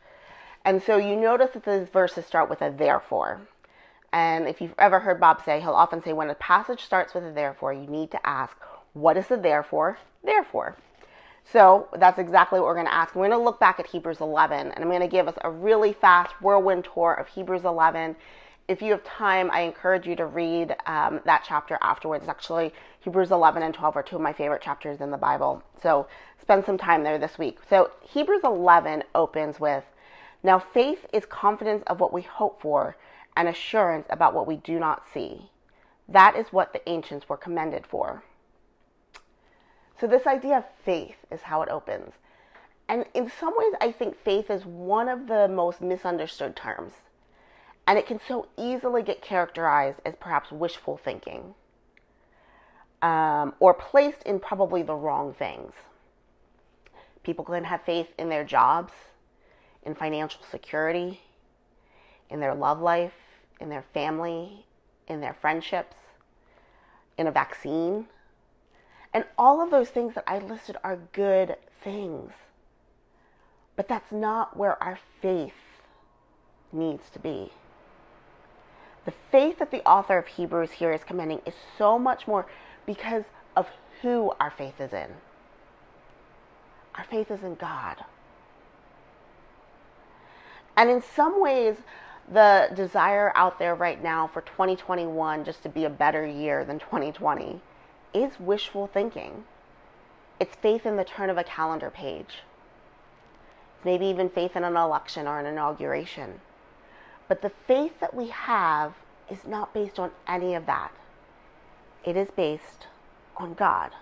And 0.64 0.82
so 0.82 0.96
you 0.96 1.14
notice 1.14 1.50
that 1.52 1.64
these 1.64 1.88
verses 1.88 2.26
start 2.26 2.48
with 2.48 2.62
a 2.62 2.70
therefore. 2.70 3.40
And 4.12 4.48
if 4.48 4.60
you've 4.60 4.74
ever 4.78 5.00
heard 5.00 5.20
Bob 5.20 5.44
say, 5.44 5.60
he'll 5.60 5.72
often 5.72 6.02
say, 6.02 6.14
when 6.14 6.30
a 6.30 6.34
passage 6.34 6.82
starts 6.82 7.12
with 7.12 7.24
a 7.24 7.30
therefore, 7.30 7.74
you 7.74 7.86
need 7.86 8.10
to 8.12 8.26
ask, 8.26 8.56
what 8.94 9.18
is 9.18 9.26
the 9.26 9.36
therefore? 9.36 9.98
Therefore. 10.24 10.76
So 11.44 11.88
that's 11.96 12.18
exactly 12.18 12.58
what 12.58 12.66
we're 12.66 12.74
going 12.74 12.86
to 12.86 12.94
ask. 12.94 13.14
We're 13.14 13.28
going 13.28 13.38
to 13.38 13.44
look 13.44 13.60
back 13.60 13.78
at 13.80 13.86
Hebrews 13.86 14.20
11, 14.20 14.72
and 14.72 14.84
I'm 14.84 14.90
going 14.90 15.00
to 15.00 15.08
give 15.08 15.28
us 15.28 15.36
a 15.42 15.50
really 15.50 15.92
fast 15.92 16.32
whirlwind 16.42 16.88
tour 16.92 17.14
of 17.14 17.28
Hebrews 17.28 17.64
11. 17.64 18.16
If 18.68 18.82
you 18.82 18.92
have 18.92 19.02
time, 19.02 19.50
I 19.50 19.60
encourage 19.60 20.06
you 20.06 20.14
to 20.16 20.26
read 20.26 20.76
um, 20.86 21.20
that 21.24 21.42
chapter 21.46 21.78
afterwards. 21.80 22.28
Actually, 22.28 22.74
Hebrews 23.00 23.30
11 23.30 23.62
and 23.62 23.74
12 23.74 23.96
are 23.96 24.02
two 24.02 24.16
of 24.16 24.22
my 24.22 24.34
favorite 24.34 24.60
chapters 24.60 25.00
in 25.00 25.10
the 25.10 25.16
Bible. 25.16 25.62
So 25.82 26.06
spend 26.40 26.66
some 26.66 26.76
time 26.76 27.02
there 27.02 27.18
this 27.18 27.38
week. 27.38 27.58
So 27.68 27.90
Hebrews 28.02 28.42
11 28.44 29.04
opens 29.14 29.58
with 29.58 29.84
Now 30.42 30.58
faith 30.58 31.06
is 31.14 31.24
confidence 31.24 31.82
of 31.86 31.98
what 31.98 32.12
we 32.12 32.22
hope 32.22 32.60
for 32.60 32.96
and 33.34 33.48
assurance 33.48 34.06
about 34.10 34.34
what 34.34 34.46
we 34.46 34.56
do 34.56 34.78
not 34.78 35.04
see. 35.12 35.50
That 36.08 36.36
is 36.36 36.48
what 36.52 36.72
the 36.72 36.86
ancients 36.88 37.28
were 37.28 37.36
commended 37.36 37.86
for. 37.86 38.22
So, 40.00 40.06
this 40.06 40.26
idea 40.26 40.58
of 40.58 40.64
faith 40.84 41.16
is 41.30 41.42
how 41.42 41.62
it 41.62 41.68
opens. 41.68 42.14
And 42.88 43.04
in 43.14 43.30
some 43.30 43.54
ways, 43.56 43.74
I 43.80 43.92
think 43.92 44.16
faith 44.16 44.50
is 44.50 44.64
one 44.64 45.08
of 45.08 45.26
the 45.26 45.48
most 45.48 45.80
misunderstood 45.80 46.56
terms. 46.56 46.92
And 47.88 47.96
it 47.98 48.06
can 48.06 48.20
so 48.20 48.46
easily 48.58 49.02
get 49.02 49.22
characterized 49.22 50.00
as 50.04 50.14
perhaps 50.20 50.52
wishful 50.52 50.98
thinking 50.98 51.54
um, 53.00 53.54
or 53.60 53.72
placed 53.72 54.22
in 54.24 54.40
probably 54.40 54.82
the 54.82 54.94
wrong 54.94 55.32
things. 55.32 55.72
People 57.22 57.46
can 57.46 57.64
have 57.64 57.80
faith 57.82 58.08
in 58.18 58.28
their 58.28 58.44
jobs, 58.44 58.92
in 59.82 59.94
financial 59.94 60.42
security, 60.50 61.22
in 62.28 62.40
their 62.40 62.54
love 62.54 62.82
life, 62.82 63.14
in 63.58 63.70
their 63.70 63.84
family, 63.94 64.66
in 65.06 65.22
their 65.22 65.34
friendships, 65.34 65.96
in 67.16 67.26
a 67.26 67.32
vaccine. 67.32 68.04
And 69.14 69.24
all 69.38 69.62
of 69.62 69.70
those 69.70 69.88
things 69.88 70.14
that 70.14 70.24
I 70.26 70.40
listed 70.40 70.76
are 70.84 70.98
good 71.12 71.56
things. 71.82 72.32
But 73.76 73.88
that's 73.88 74.12
not 74.12 74.58
where 74.58 74.82
our 74.82 74.98
faith 75.22 75.80
needs 76.70 77.08
to 77.10 77.18
be. 77.18 77.50
The 79.08 79.14
faith 79.32 79.58
that 79.60 79.70
the 79.70 79.82
author 79.88 80.18
of 80.18 80.26
Hebrews 80.26 80.72
here 80.72 80.92
is 80.92 81.02
commending 81.02 81.40
is 81.46 81.54
so 81.78 81.98
much 81.98 82.28
more 82.28 82.44
because 82.84 83.24
of 83.56 83.66
who 84.02 84.32
our 84.38 84.50
faith 84.50 84.82
is 84.82 84.92
in. 84.92 85.08
Our 86.94 87.04
faith 87.04 87.30
is 87.30 87.42
in 87.42 87.54
God. 87.54 88.04
And 90.76 90.90
in 90.90 91.00
some 91.00 91.40
ways, 91.40 91.76
the 92.30 92.68
desire 92.74 93.32
out 93.34 93.58
there 93.58 93.74
right 93.74 94.02
now 94.02 94.26
for 94.26 94.42
2021 94.42 95.42
just 95.42 95.62
to 95.62 95.70
be 95.70 95.86
a 95.86 95.90
better 95.90 96.26
year 96.26 96.62
than 96.66 96.78
2020 96.78 97.62
is 98.12 98.38
wishful 98.38 98.88
thinking. 98.88 99.44
It's 100.38 100.56
faith 100.56 100.84
in 100.84 100.96
the 100.96 101.04
turn 101.04 101.30
of 101.30 101.38
a 101.38 101.44
calendar 101.44 101.88
page. 101.88 102.42
Maybe 103.86 104.04
even 104.04 104.28
faith 104.28 104.54
in 104.54 104.64
an 104.64 104.76
election 104.76 105.26
or 105.26 105.40
an 105.40 105.46
inauguration. 105.46 106.42
But 107.28 107.42
the 107.42 107.52
faith 107.66 108.00
that 108.00 108.14
we 108.14 108.28
have 108.28 108.94
is 109.30 109.46
not 109.46 109.74
based 109.74 109.98
on 109.98 110.10
any 110.26 110.54
of 110.54 110.66
that. 110.66 110.92
It 112.04 112.16
is 112.16 112.28
based 112.34 112.86
on 113.36 113.54
God 113.54 113.92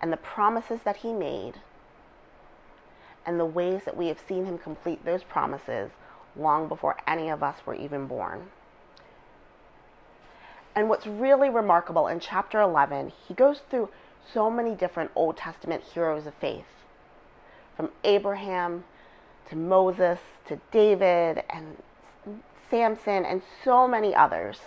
and 0.00 0.12
the 0.12 0.16
promises 0.16 0.80
that 0.84 0.96
He 0.96 1.12
made 1.12 1.54
and 3.26 3.38
the 3.38 3.44
ways 3.44 3.82
that 3.84 3.96
we 3.96 4.08
have 4.08 4.18
seen 4.26 4.44
Him 4.44 4.58
complete 4.58 5.04
those 5.04 5.24
promises 5.24 5.90
long 6.36 6.68
before 6.68 6.96
any 7.06 7.28
of 7.28 7.42
us 7.42 7.58
were 7.64 7.74
even 7.74 8.06
born. 8.06 8.48
And 10.74 10.88
what's 10.88 11.06
really 11.06 11.48
remarkable 11.48 12.08
in 12.08 12.18
chapter 12.18 12.60
11, 12.60 13.12
he 13.28 13.34
goes 13.34 13.60
through 13.70 13.90
so 14.32 14.50
many 14.50 14.74
different 14.74 15.10
Old 15.14 15.36
Testament 15.36 15.84
heroes 15.94 16.26
of 16.26 16.34
faith 16.34 16.66
from 17.76 17.90
Abraham 18.02 18.84
to 19.48 19.56
Moses 19.56 20.18
to 20.48 20.58
David 20.70 21.42
and 21.50 21.76
Samson 22.70 23.24
and 23.24 23.42
so 23.62 23.86
many 23.86 24.14
others. 24.14 24.58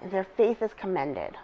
And 0.00 0.10
their 0.10 0.24
faith 0.24 0.62
is 0.62 0.72
commended. 0.74 1.36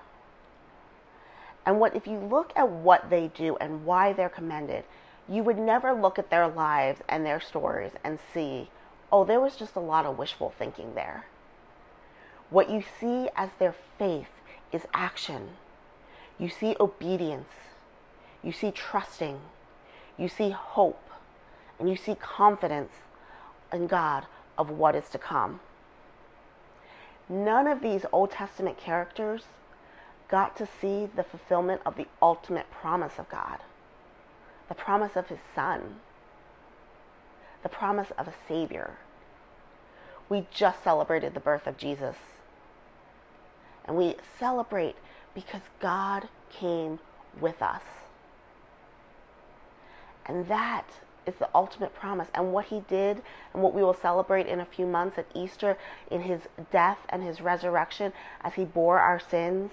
And 1.67 1.81
what 1.81 1.97
if 1.97 2.07
you 2.07 2.19
look 2.19 2.53
at 2.57 2.69
what 2.69 3.11
they 3.11 3.29
do 3.29 3.57
and 3.57 3.85
why 3.85 4.13
they're 4.13 4.29
commended, 4.29 4.85
you 5.29 5.43
would 5.43 5.59
never 5.59 5.93
look 5.93 6.19
at 6.19 6.31
their 6.31 6.47
lives 6.47 7.01
and 7.09 7.25
their 7.25 7.41
stories 7.41 7.93
and 8.05 8.19
see, 8.33 8.69
oh, 9.11 9.25
there 9.25 9.41
was 9.41 9.57
just 9.57 9.75
a 9.75 9.81
lot 9.81 10.05
of 10.05 10.19
wishful 10.19 10.53
thinking 10.59 10.95
there. 10.95 11.25
What 12.51 12.71
you 12.71 12.85
see 13.01 13.29
as 13.35 13.51
their 13.59 13.75
faith 13.99 14.29
is 14.73 14.83
action. 14.93 15.51
You 16.39 16.49
see 16.49 16.77
obedience. 16.79 17.49
You 18.43 18.53
see 18.53 18.71
trusting. 18.71 19.41
You 20.19 20.29
see 20.29 20.51
hope. 20.51 21.01
And 21.79 21.89
you 21.89 21.97
see 21.97 22.15
confidence 22.15 22.93
in 23.73 23.87
God 23.87 24.27
of 24.57 24.71
what 24.71 24.95
is 24.95 25.09
to 25.11 25.19
come. 25.19 25.61
None 27.29 27.67
of 27.67 27.81
these 27.81 28.05
Old 28.13 28.31
Testament 28.31 28.79
characters 28.79 29.45
got 30.29 30.57
to 30.57 30.67
see 30.81 31.09
the 31.15 31.25
fulfillment 31.25 31.81
of 31.85 31.97
the 31.97 32.07
ultimate 32.23 32.71
promise 32.71 33.19
of 33.19 33.29
God 33.29 33.59
the 34.69 34.75
promise 34.75 35.17
of 35.17 35.29
his 35.29 35.39
son, 35.55 35.97
the 37.63 37.69
promise 37.69 38.11
of 38.17 38.29
a 38.29 38.35
savior. 38.49 38.95
We 40.29 40.47
just 40.53 40.83
celebrated 40.83 41.35
the 41.35 41.41
birth 41.41 41.67
of 41.67 41.77
Jesus. 41.77 42.17
And 43.85 43.97
we 43.97 44.17
celebrate 44.39 44.97
because 45.35 45.61
God 45.81 46.29
came 46.51 46.99
with 47.39 47.61
us. 47.61 47.83
And 50.27 50.49
that 50.49 50.87
is 51.27 51.35
the 51.37 51.49
ultimate 51.55 51.95
promise. 51.95 52.29
And 52.35 52.53
what 52.53 52.67
he 52.67 52.81
did, 52.89 53.23
and 53.53 53.63
what 53.63 53.75
we 53.75 53.83
will 53.83 53.95
celebrate 53.95 54.47
in 54.47 54.61
a 54.61 54.65
few 54.65 54.87
months 54.87 55.19
at 55.19 55.27
Easter, 55.35 55.77
in 56.11 56.23
his 56.23 56.43
death 56.71 56.99
and 57.09 57.23
his 57.23 57.41
resurrection, 57.41 58.13
as 58.43 58.55
he 58.55 58.65
bore 58.65 58.99
our 58.99 59.21
sins, 59.21 59.73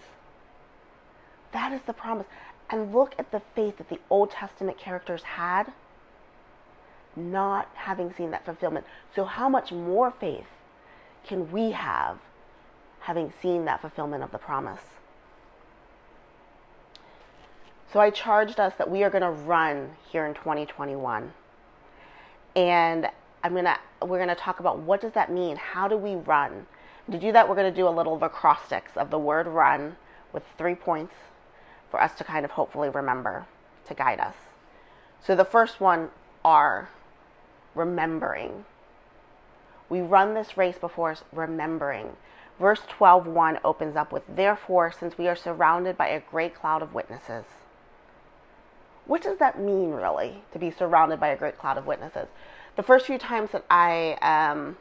that 1.52 1.72
is 1.72 1.82
the 1.84 1.94
promise. 1.94 2.28
And 2.70 2.94
look 2.94 3.16
at 3.20 3.32
the 3.32 3.42
faith 3.56 3.78
that 3.78 3.90
the 3.90 4.00
Old 4.10 4.32
Testament 4.32 4.78
characters 4.78 5.24
had, 5.24 5.74
not 7.16 7.70
having 7.74 8.14
seen 8.14 8.32
that 8.32 8.46
fulfillment. 8.46 8.86
So, 9.14 9.26
how 9.26 9.50
much 9.50 9.72
more 9.72 10.12
faith 10.12 10.48
can 11.26 11.52
we 11.52 11.72
have 11.72 12.20
having 13.02 13.34
seen 13.42 13.66
that 13.66 13.82
fulfillment 13.82 14.24
of 14.24 14.32
the 14.32 14.38
promise? 14.38 14.82
So 17.92 18.00
I 18.00 18.10
charged 18.10 18.60
us 18.60 18.74
that 18.76 18.90
we 18.90 19.04
are 19.04 19.10
going 19.10 19.24
to 19.24 19.30
run 19.30 19.92
here 20.12 20.26
in 20.26 20.34
2021. 20.34 21.34
And 22.56 23.10
I'm 23.44 23.54
to 23.66 23.78
we're 24.02 24.18
to 24.30 24.36
talk 24.36 24.60
about 24.60 24.80
what 24.80 25.02
does 25.02 25.14
that 25.14 25.32
mean? 25.32 25.56
How 25.56 25.88
do 25.88 25.98
we 25.98 26.16
run? 26.16 26.68
To 27.10 27.18
do 27.18 27.32
that, 27.32 27.50
we're 27.50 27.56
to 27.72 27.76
do 27.76 27.88
a 27.88 27.90
little 27.90 28.16
of 28.16 28.22
acrostics 28.22 28.96
of 28.96 29.10
the 29.10 29.20
word 29.20 29.48
run 29.48 29.98
with 30.34 30.44
three 30.58 30.76
points 30.76 31.16
for 31.90 32.02
us 32.02 32.14
to 32.16 32.24
kind 32.24 32.46
of 32.46 32.52
hopefully 32.52 32.90
remember 32.90 33.46
to 33.88 33.94
guide 33.94 34.20
us. 34.20 34.36
So 35.20 35.36
the 35.36 35.46
first 35.46 35.82
one 35.82 36.10
are 36.44 36.90
remembering. 37.76 38.66
We 39.90 40.02
run 40.02 40.34
this 40.34 40.58
race 40.58 40.78
before 40.78 41.12
us 41.12 41.24
remembering. 41.32 42.16
Verse 42.60 42.82
12:1 42.82 43.60
opens 43.64 43.96
up 43.96 44.12
with 44.12 44.24
therefore 44.28 44.92
since 44.92 45.18
we 45.18 45.28
are 45.28 45.36
surrounded 45.36 45.98
by 45.98 46.08
a 46.08 46.20
great 46.20 46.56
cloud 46.56 46.82
of 46.82 46.94
witnesses 46.94 47.46
what 49.06 49.22
does 49.22 49.38
that 49.40 49.60
mean, 49.60 49.92
really, 49.92 50.44
to 50.54 50.60
be 50.60 50.72
surrounded 50.72 51.20
by 51.20 51.30
a 51.30 51.38
great 51.38 51.58
cloud 51.58 51.78
of 51.78 51.86
witnesses? 51.86 52.28
The 52.76 52.84
first 52.84 53.06
few 53.06 53.18
times 53.18 53.52
that 53.52 53.66
I, 53.70 54.14
um, 54.22 54.78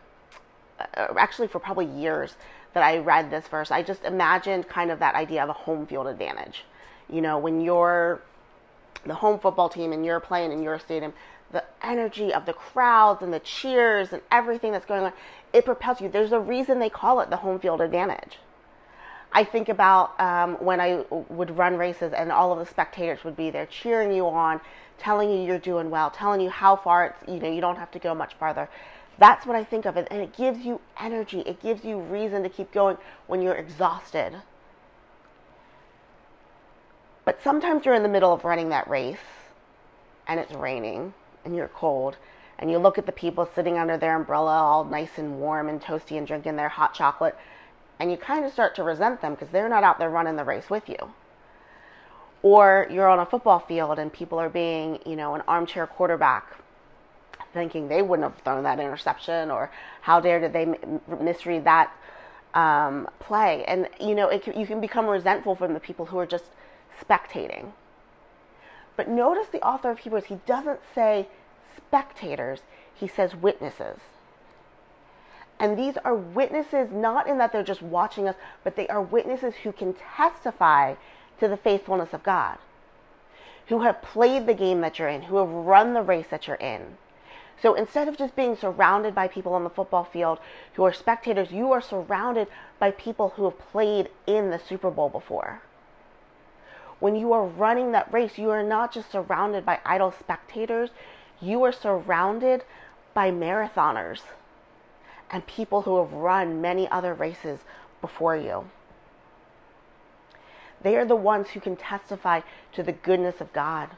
uh, 0.79 1.15
actually 1.19 1.49
for 1.49 1.59
probably 1.59 1.87
years, 1.87 2.37
that 2.73 2.83
I 2.83 2.99
read 2.99 3.31
this 3.31 3.49
verse, 3.49 3.71
I 3.71 3.83
just 3.83 4.05
imagined 4.05 4.69
kind 4.69 4.91
of 4.91 5.01
that 5.01 5.15
idea 5.15 5.43
of 5.43 5.49
a 5.49 5.55
home 5.55 5.87
field 5.87 6.07
advantage. 6.07 6.65
You 7.09 7.21
know, 7.21 7.39
when 7.39 7.61
you're 7.61 8.23
the 9.05 9.15
home 9.15 9.41
football 9.41 9.69
team 9.69 9.93
and 9.93 10.05
you're 10.05 10.21
playing 10.21 10.53
in 10.53 10.63
your 10.63 10.79
stadium, 10.79 11.13
the 11.51 11.65
energy 11.83 12.33
of 12.33 12.47
the 12.47 12.53
crowds 12.53 13.23
and 13.23 13.33
the 13.33 13.41
cheers 13.41 14.13
and 14.13 14.23
everything 14.31 14.71
that's 14.71 14.87
going 14.87 15.03
on, 15.03 15.13
it 15.53 15.65
propels 15.65 16.01
you. 16.01 16.09
There's 16.09 16.33
a 16.33 16.39
reason 16.39 16.79
they 16.79 16.91
call 16.91 17.21
it 17.21 17.31
the 17.31 17.39
home 17.39 17.59
field 17.59 17.81
advantage. 17.81 18.39
I 19.33 19.45
think 19.45 19.69
about 19.69 20.19
um, 20.21 20.55
when 20.57 20.81
I 20.81 21.05
would 21.11 21.57
run 21.57 21.77
races 21.77 22.13
and 22.13 22.33
all 22.33 22.53
of 22.53 22.59
the 22.59 22.67
spectators 22.67 23.23
would 23.25 23.37
be 23.37 23.51
there 23.51 23.67
cheering 23.67 24.13
you 24.13 24.27
on, 24.27 24.61
telling 24.99 25.31
you 25.31 25.47
you're 25.47 25.59
doing 25.59 25.89
well, 25.89 26.11
telling 26.11 26.41
you 26.41 26.51
how 26.51 26.77
far 26.77 27.07
it's, 27.07 27.29
you 27.29 27.39
know, 27.39 27.51
you 27.51 27.61
don't 27.61 27.77
have 27.77 27.91
to 27.93 27.99
go 27.99 28.15
much 28.15 28.35
farther. 28.35 28.69
That's 29.19 29.47
what 29.47 29.55
I 29.55 29.63
think 29.63 29.85
of 29.85 29.97
it. 29.97 30.09
And 30.11 30.21
it 30.21 30.37
gives 30.37 30.65
you 30.65 30.81
energy, 30.99 31.41
it 31.41 31.63
gives 31.63 31.85
you 31.85 31.99
reason 31.99 32.43
to 32.43 32.49
keep 32.49 32.73
going 32.73 32.97
when 33.29 33.41
you're 33.41 33.55
exhausted. 33.55 34.43
But 37.25 37.41
sometimes 37.43 37.85
you're 37.85 37.95
in 37.95 38.03
the 38.03 38.09
middle 38.09 38.33
of 38.33 38.45
running 38.45 38.71
that 38.71 38.89
race 38.89 39.19
and 40.27 40.41
it's 40.41 40.53
raining 40.53 41.15
and 41.45 41.55
you're 41.55 41.69
cold 41.69 42.17
and 42.59 42.71
you 42.71 42.79
look 42.79 42.99
at 42.99 43.07
the 43.07 43.13
people 43.13 43.49
sitting 43.55 43.79
under 43.79 43.97
their 43.97 44.17
umbrella 44.17 44.53
all 44.53 44.85
nice 44.85 45.17
and 45.17 45.41
warm 45.41 45.69
and 45.69 45.81
toasty 45.81 46.19
and 46.19 46.27
drinking 46.27 46.57
their 46.57 46.69
hot 46.69 46.93
chocolate 46.95 47.37
and 48.01 48.11
you 48.11 48.17
kind 48.17 48.47
of 48.47 48.53
start 48.53 48.75
to 48.77 48.83
resent 48.83 49.21
them 49.21 49.35
because 49.35 49.51
they're 49.51 49.69
not 49.69 49.85
out 49.85 49.99
there 49.99 50.09
running 50.09 50.37
the 50.37 50.45
race 50.45 50.71
with 50.71 50.89
you. 50.89 50.97
Or 52.43 52.89
you're 52.91 53.07
on 53.07 53.19
a 53.19 53.27
football 53.27 53.59
field 53.59 53.99
and 53.99 54.11
people 54.11 54.41
are 54.41 54.49
being, 54.49 54.99
you 55.05 55.15
know, 55.15 55.35
an 55.35 55.43
armchair 55.47 55.87
quarterback 55.87 56.57
thinking 57.53 57.89
they 57.89 58.01
wouldn't 58.01 58.33
have 58.33 58.43
thrown 58.43 58.63
that 58.63 58.81
interception 58.81 59.51
or 59.51 59.71
how 60.01 60.19
dare 60.19 60.41
did 60.41 60.55
they 60.55 60.75
misread 61.21 61.65
that 61.65 61.93
um, 62.55 63.07
play. 63.19 63.65
And, 63.67 63.89
you 64.01 64.15
know, 64.15 64.29
it, 64.29 64.47
you 64.47 64.67
can 64.67 64.81
become 64.81 65.07
resentful 65.07 65.55
from 65.55 65.75
the 65.75 65.81
people 65.81 66.07
who 66.07 66.19
are 66.19 66.27
just 66.27 66.47
spectating. 66.99 67.73
But 68.97 69.09
notice 69.09 69.49
the 69.49 69.61
author 69.61 69.91
of 69.91 69.99
Hebrews, 69.99 70.25
he 70.27 70.39
doesn't 70.47 70.81
say 70.95 71.29
spectators, 71.77 72.61
he 72.95 73.07
says 73.07 73.37
witnesses. 73.37 73.99
And 75.61 75.79
these 75.79 75.99
are 76.07 76.15
witnesses, 76.15 76.89
not 76.91 77.29
in 77.29 77.37
that 77.37 77.53
they're 77.53 77.63
just 77.63 77.83
watching 77.83 78.27
us, 78.27 78.35
but 78.65 78.77
they 78.77 78.89
are 78.89 79.03
witnesses 79.03 79.55
who 79.63 79.73
can 79.73 79.95
testify 80.17 80.95
to 81.39 81.49
the 81.49 81.59
faithfulness 81.59 82.15
of 82.15 82.23
God, 82.23 82.57
who 83.67 83.83
have 83.83 84.01
played 84.01 84.47
the 84.47 84.55
game 84.55 84.81
that 84.81 84.99
you're 84.99 85.09
in, 85.09 85.23
who 85.23 85.37
have 85.37 85.51
run 85.51 85.93
the 85.93 86.03
race 86.03 86.29
that 86.31 86.47
you're 86.47 86.57
in. 86.57 86.97
So 87.61 87.75
instead 87.75 88.09
of 88.09 88.17
just 88.17 88.35
being 88.35 88.57
surrounded 88.57 89.15
by 89.15 89.29
people 89.29 89.53
on 89.53 89.65
the 89.65 89.71
football 89.71 90.05
field 90.05 90.39
who 90.75 90.85
are 90.85 90.95
spectators, 90.95 91.53
you 91.53 91.71
are 91.73 91.83
surrounded 91.83 92.49
by 92.79 92.91
people 92.91 93.35
who 93.37 93.45
have 93.45 93.59
played 93.59 94.09
in 94.27 94.49
the 94.49 94.59
Super 94.59 94.91
Bowl 94.91 95.11
before. 95.11 95.61
When 97.01 97.17
you 97.17 97.35
are 97.35 97.45
running 97.45 97.93
that 97.93 98.11
race, 98.11 98.39
you 98.39 98.49
are 98.49 98.63
not 98.63 98.95
just 98.95 99.13
surrounded 99.13 99.67
by 99.67 99.81
idle 99.85 100.11
spectators, 100.11 100.89
you 101.39 101.63
are 101.65 101.73
surrounded 101.73 102.65
by 103.13 103.31
marathoners 103.31 104.21
and 105.31 105.47
people 105.47 105.83
who 105.83 105.99
have 105.99 106.13
run 106.13 106.61
many 106.61 106.89
other 106.89 107.15
races 107.15 107.61
before 108.01 108.37
you. 108.37 108.69
They 110.83 110.97
are 110.97 111.05
the 111.05 111.17
ones 111.17 111.51
who 111.51 111.61
can 111.61 111.77
testify 111.77 112.41
to 112.73 112.83
the 112.83 112.93
goodness 112.93 113.41
of 113.41 113.53
God, 113.53 113.91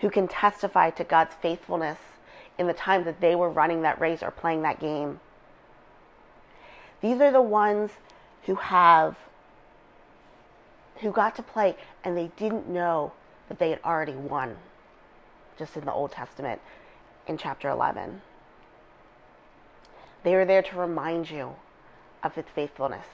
who 0.00 0.10
can 0.10 0.28
testify 0.28 0.90
to 0.90 1.04
God's 1.04 1.34
faithfulness 1.34 1.98
in 2.56 2.66
the 2.66 2.72
time 2.72 3.04
that 3.04 3.20
they 3.20 3.34
were 3.34 3.50
running 3.50 3.82
that 3.82 4.00
race 4.00 4.22
or 4.22 4.30
playing 4.30 4.62
that 4.62 4.80
game. 4.80 5.20
These 7.00 7.20
are 7.20 7.30
the 7.30 7.42
ones 7.42 7.92
who 8.44 8.56
have 8.56 9.16
who 11.00 11.12
got 11.12 11.36
to 11.36 11.42
play 11.42 11.76
and 12.02 12.16
they 12.16 12.30
didn't 12.36 12.68
know 12.68 13.12
that 13.48 13.60
they 13.60 13.70
had 13.70 13.78
already 13.84 14.14
won 14.14 14.56
just 15.56 15.76
in 15.76 15.84
the 15.84 15.92
Old 15.92 16.10
Testament 16.10 16.60
in 17.26 17.38
chapter 17.38 17.68
11. 17.68 18.20
They 20.22 20.34
are 20.34 20.44
there 20.44 20.62
to 20.62 20.76
remind 20.76 21.30
you 21.30 21.54
of 22.22 22.36
its 22.36 22.50
faithfulness, 22.50 23.06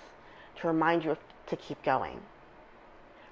to 0.61 0.67
remind 0.67 1.05
you 1.05 1.17
to 1.47 1.57
keep 1.57 1.83
going. 1.83 2.21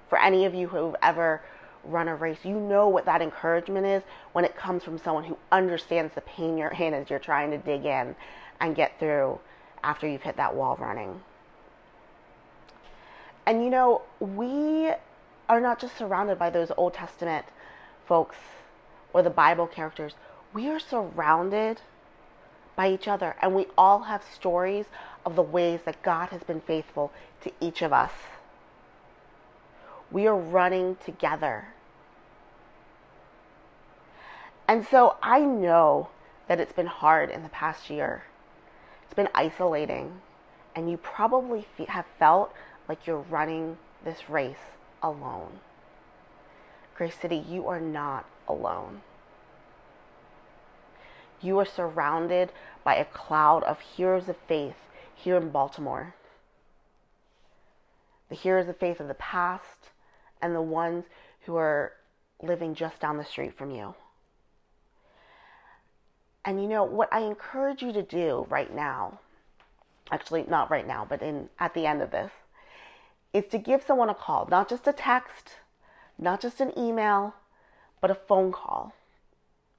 For 0.09 0.19
any 0.19 0.45
of 0.45 0.53
you 0.53 0.67
who've 0.67 0.95
ever 1.01 1.41
run 1.83 2.07
a 2.07 2.15
race, 2.15 2.39
you 2.43 2.55
know 2.55 2.87
what 2.87 3.05
that 3.05 3.21
encouragement 3.21 3.85
is 3.85 4.03
when 4.31 4.45
it 4.45 4.55
comes 4.55 4.83
from 4.83 4.97
someone 4.97 5.23
who 5.23 5.37
understands 5.51 6.13
the 6.13 6.21
pain 6.21 6.57
you're 6.57 6.69
in 6.69 6.93
as 6.93 7.09
you're 7.09 7.19
trying 7.19 7.51
to 7.51 7.57
dig 7.57 7.85
in 7.85 8.15
and 8.59 8.75
get 8.75 8.99
through 8.99 9.39
after 9.83 10.07
you've 10.07 10.21
hit 10.21 10.37
that 10.37 10.55
wall 10.55 10.77
running. 10.79 11.21
And 13.45 13.63
you 13.63 13.69
know, 13.69 14.03
we 14.19 14.91
are 15.49 15.59
not 15.59 15.79
just 15.79 15.97
surrounded 15.97 16.39
by 16.39 16.49
those 16.49 16.71
Old 16.77 16.93
Testament 16.93 17.45
folks 18.05 18.37
or 19.11 19.21
the 19.21 19.29
Bible 19.29 19.67
characters, 19.67 20.13
we 20.53 20.69
are 20.69 20.79
surrounded 20.79 21.81
by 22.75 22.91
each 22.91 23.07
other. 23.07 23.35
And 23.41 23.55
we 23.55 23.67
all 23.77 24.03
have 24.03 24.23
stories 24.23 24.85
of 25.25 25.35
the 25.35 25.41
ways 25.41 25.81
that 25.85 26.01
God 26.01 26.29
has 26.29 26.43
been 26.43 26.61
faithful 26.61 27.11
to 27.41 27.51
each 27.59 27.81
of 27.81 27.93
us. 27.93 28.11
We 30.11 30.27
are 30.27 30.37
running 30.37 30.97
together. 31.03 31.69
And 34.67 34.85
so 34.85 35.17
I 35.21 35.39
know 35.39 36.09
that 36.47 36.59
it's 36.59 36.73
been 36.73 36.87
hard 36.87 37.29
in 37.29 37.43
the 37.43 37.49
past 37.49 37.89
year. 37.89 38.23
It's 39.03 39.13
been 39.13 39.29
isolating. 39.33 40.21
And 40.75 40.89
you 40.89 40.97
probably 40.97 41.67
have 41.87 42.05
felt 42.17 42.53
like 42.87 43.05
you're 43.05 43.25
running 43.29 43.77
this 44.03 44.29
race 44.29 44.55
alone. 45.01 45.59
Grace 46.95 47.15
City, 47.15 47.37
you 47.37 47.67
are 47.67 47.81
not 47.81 48.25
alone 48.47 49.01
you 51.43 51.59
are 51.59 51.65
surrounded 51.65 52.51
by 52.83 52.95
a 52.95 53.05
cloud 53.05 53.63
of 53.63 53.79
heroes 53.79 54.29
of 54.29 54.37
faith 54.47 54.75
here 55.15 55.37
in 55.37 55.49
Baltimore. 55.49 56.15
The 58.29 58.35
heroes 58.35 58.67
of 58.67 58.77
faith 58.77 58.99
of 58.99 59.07
the 59.07 59.13
past 59.13 59.91
and 60.41 60.55
the 60.55 60.61
ones 60.61 61.05
who 61.45 61.55
are 61.55 61.93
living 62.41 62.75
just 62.75 62.99
down 62.99 63.17
the 63.17 63.25
street 63.25 63.57
from 63.57 63.71
you. 63.71 63.95
And 66.45 66.61
you 66.61 66.67
know 66.67 66.83
what 66.83 67.13
I 67.13 67.19
encourage 67.21 67.81
you 67.81 67.93
to 67.93 68.03
do 68.03 68.45
right 68.49 68.73
now, 68.73 69.19
actually 70.11 70.43
not 70.47 70.69
right 70.69 70.85
now, 70.85 71.05
but 71.07 71.21
in 71.21 71.49
at 71.59 71.73
the 71.73 71.85
end 71.85 72.01
of 72.01 72.11
this, 72.11 72.31
is 73.31 73.45
to 73.51 73.57
give 73.57 73.81
someone 73.81 74.09
a 74.09 74.15
call, 74.15 74.47
not 74.49 74.69
just 74.69 74.87
a 74.87 74.93
text, 74.93 75.57
not 76.17 76.41
just 76.41 76.59
an 76.59 76.77
email, 76.77 77.33
but 78.01 78.11
a 78.11 78.15
phone 78.15 78.51
call 78.51 78.93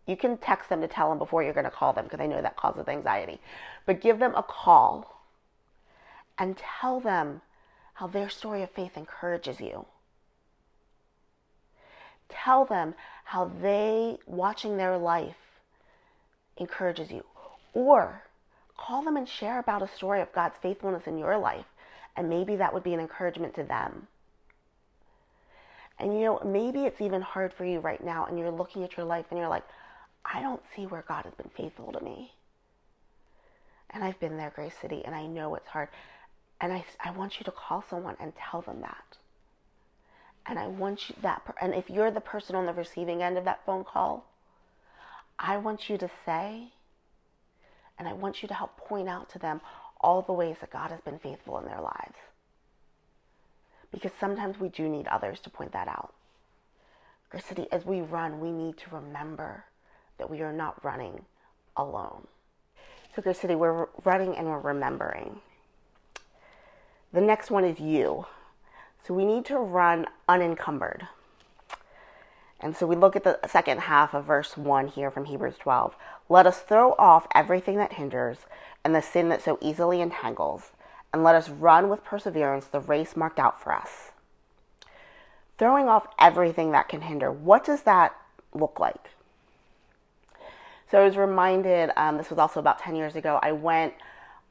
you 0.06 0.16
can 0.16 0.36
text 0.36 0.68
them 0.68 0.80
to 0.80 0.88
tell 0.88 1.08
them 1.08 1.18
before 1.18 1.42
you're 1.42 1.54
going 1.54 1.64
to 1.64 1.70
call 1.70 1.92
them 1.92 2.04
because 2.04 2.20
I 2.20 2.26
know 2.26 2.42
that 2.42 2.56
causes 2.56 2.88
anxiety. 2.88 3.40
But 3.86 4.00
give 4.00 4.18
them 4.18 4.34
a 4.34 4.42
call 4.42 5.22
and 6.36 6.56
tell 6.56 7.00
them 7.00 7.40
how 7.94 8.06
their 8.08 8.28
story 8.28 8.62
of 8.62 8.70
faith 8.70 8.96
encourages 8.96 9.60
you. 9.60 9.86
Tell 12.28 12.64
them 12.64 12.94
how 13.24 13.50
they, 13.62 14.18
watching 14.26 14.76
their 14.76 14.98
life, 14.98 15.36
encourages 16.56 17.10
you. 17.10 17.24
Or 17.72 18.22
call 18.76 19.02
them 19.02 19.16
and 19.16 19.28
share 19.28 19.58
about 19.58 19.82
a 19.82 19.88
story 19.88 20.20
of 20.20 20.32
God's 20.32 20.56
faithfulness 20.60 21.06
in 21.06 21.18
your 21.18 21.38
life. 21.38 21.66
And 22.16 22.28
maybe 22.28 22.56
that 22.56 22.74
would 22.74 22.82
be 22.82 22.94
an 22.94 23.00
encouragement 23.00 23.54
to 23.54 23.64
them. 23.64 24.08
And 25.98 26.14
you 26.14 26.24
know, 26.24 26.40
maybe 26.44 26.84
it's 26.84 27.00
even 27.00 27.22
hard 27.22 27.52
for 27.52 27.64
you 27.64 27.78
right 27.78 28.02
now 28.02 28.26
and 28.26 28.38
you're 28.38 28.50
looking 28.50 28.82
at 28.82 28.96
your 28.96 29.06
life 29.06 29.26
and 29.30 29.38
you're 29.38 29.48
like, 29.48 29.64
I 30.24 30.40
don't 30.40 30.62
see 30.74 30.86
where 30.86 31.04
God 31.06 31.24
has 31.24 31.34
been 31.34 31.50
faithful 31.56 31.92
to 31.92 32.00
me. 32.00 32.32
And 33.90 34.02
I've 34.02 34.18
been 34.18 34.36
there, 34.36 34.52
Grace 34.54 34.74
City, 34.80 35.02
and 35.04 35.14
I 35.14 35.26
know 35.26 35.54
it's 35.54 35.68
hard. 35.68 35.88
And 36.60 36.72
I, 36.72 36.84
I 37.04 37.10
want 37.10 37.38
you 37.38 37.44
to 37.44 37.50
call 37.50 37.84
someone 37.88 38.16
and 38.18 38.32
tell 38.36 38.62
them 38.62 38.80
that. 38.80 39.18
And 40.46 40.58
I 40.58 40.66
want 40.66 41.08
you 41.08 41.16
that, 41.22 41.42
and 41.60 41.74
if 41.74 41.88
you're 41.88 42.10
the 42.10 42.20
person 42.20 42.56
on 42.56 42.66
the 42.66 42.72
receiving 42.72 43.22
end 43.22 43.38
of 43.38 43.44
that 43.44 43.64
phone 43.64 43.84
call, 43.84 44.26
I 45.38 45.56
want 45.56 45.88
you 45.88 45.96
to 45.98 46.10
say, 46.26 46.68
and 47.98 48.08
I 48.08 48.12
want 48.12 48.42
you 48.42 48.48
to 48.48 48.54
help 48.54 48.76
point 48.76 49.08
out 49.08 49.30
to 49.30 49.38
them 49.38 49.60
all 50.00 50.22
the 50.22 50.32
ways 50.32 50.56
that 50.60 50.70
God 50.70 50.90
has 50.90 51.00
been 51.00 51.18
faithful 51.18 51.58
in 51.58 51.64
their 51.64 51.80
lives. 51.80 52.16
Because 53.90 54.12
sometimes 54.18 54.58
we 54.58 54.68
do 54.68 54.88
need 54.88 55.06
others 55.06 55.40
to 55.40 55.50
point 55.50 55.72
that 55.72 55.88
out. 55.88 56.12
Grace 57.30 57.44
City, 57.44 57.66
as 57.72 57.84
we 57.84 58.00
run, 58.00 58.40
we 58.40 58.50
need 58.50 58.76
to 58.78 58.94
remember 58.94 59.64
that 60.18 60.30
we 60.30 60.40
are 60.42 60.52
not 60.52 60.84
running 60.84 61.24
alone. 61.76 62.26
So, 63.14 63.22
Grace 63.22 63.38
City, 63.38 63.54
we're 63.54 63.86
running 64.04 64.36
and 64.36 64.46
we're 64.46 64.58
remembering. 64.58 65.40
The 67.12 67.20
next 67.20 67.50
one 67.50 67.64
is 67.64 67.78
you. 67.78 68.26
So, 69.06 69.14
we 69.14 69.24
need 69.24 69.44
to 69.46 69.58
run 69.58 70.06
unencumbered. 70.28 71.08
And 72.64 72.74
so 72.74 72.86
we 72.86 72.96
look 72.96 73.14
at 73.14 73.24
the 73.24 73.38
second 73.46 73.80
half 73.80 74.14
of 74.14 74.24
verse 74.24 74.56
1 74.56 74.88
here 74.88 75.10
from 75.10 75.26
Hebrews 75.26 75.58
12. 75.58 75.94
Let 76.30 76.46
us 76.46 76.60
throw 76.60 76.94
off 76.98 77.26
everything 77.34 77.76
that 77.76 77.92
hinders 77.92 78.38
and 78.82 78.94
the 78.94 79.02
sin 79.02 79.28
that 79.28 79.42
so 79.42 79.58
easily 79.60 80.00
entangles, 80.00 80.70
and 81.12 81.22
let 81.22 81.34
us 81.34 81.50
run 81.50 81.90
with 81.90 82.04
perseverance 82.04 82.64
the 82.66 82.80
race 82.80 83.16
marked 83.16 83.38
out 83.38 83.62
for 83.62 83.74
us. 83.74 84.12
Throwing 85.58 85.88
off 85.88 86.06
everything 86.18 86.72
that 86.72 86.88
can 86.88 87.02
hinder, 87.02 87.30
what 87.30 87.64
does 87.64 87.82
that 87.82 88.16
look 88.54 88.80
like? 88.80 89.10
So 90.94 91.00
I 91.00 91.04
was 91.06 91.16
reminded, 91.16 91.90
um, 91.96 92.18
this 92.18 92.30
was 92.30 92.38
also 92.38 92.60
about 92.60 92.78
10 92.78 92.94
years 92.94 93.16
ago, 93.16 93.40
I 93.42 93.50
went 93.50 93.94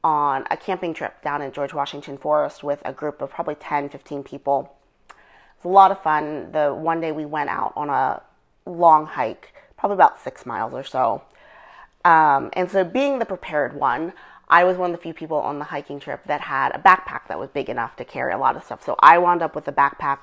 on 0.02 0.44
a 0.50 0.58
camping 0.58 0.92
trip 0.92 1.22
down 1.22 1.40
in 1.40 1.50
George 1.52 1.72
Washington 1.72 2.18
Forest 2.18 2.62
with 2.62 2.82
a 2.84 2.92
group 2.92 3.22
of 3.22 3.30
probably 3.30 3.54
10, 3.54 3.88
15 3.88 4.22
people. 4.22 4.76
It 5.08 5.14
was 5.62 5.70
a 5.70 5.72
lot 5.72 5.90
of 5.90 6.02
fun. 6.02 6.52
The 6.52 6.74
one 6.74 7.00
day 7.00 7.12
we 7.12 7.24
went 7.24 7.48
out 7.48 7.72
on 7.76 7.88
a 7.88 8.20
long 8.66 9.06
hike, 9.06 9.54
probably 9.78 9.94
about 9.94 10.20
six 10.20 10.44
miles 10.44 10.74
or 10.74 10.84
so. 10.84 11.22
Um, 12.04 12.50
and 12.52 12.70
so, 12.70 12.84
being 12.84 13.20
the 13.20 13.24
prepared 13.24 13.72
one, 13.74 14.12
I 14.46 14.64
was 14.64 14.76
one 14.76 14.90
of 14.90 14.98
the 14.98 15.02
few 15.02 15.14
people 15.14 15.38
on 15.38 15.58
the 15.58 15.64
hiking 15.64 15.98
trip 15.98 16.24
that 16.26 16.42
had 16.42 16.76
a 16.76 16.78
backpack 16.78 17.26
that 17.28 17.38
was 17.38 17.48
big 17.48 17.70
enough 17.70 17.96
to 17.96 18.04
carry 18.04 18.34
a 18.34 18.38
lot 18.38 18.54
of 18.54 18.64
stuff. 18.64 18.84
So, 18.84 18.96
I 18.98 19.16
wound 19.16 19.40
up 19.40 19.54
with 19.54 19.66
a 19.66 19.72
backpack 19.72 20.18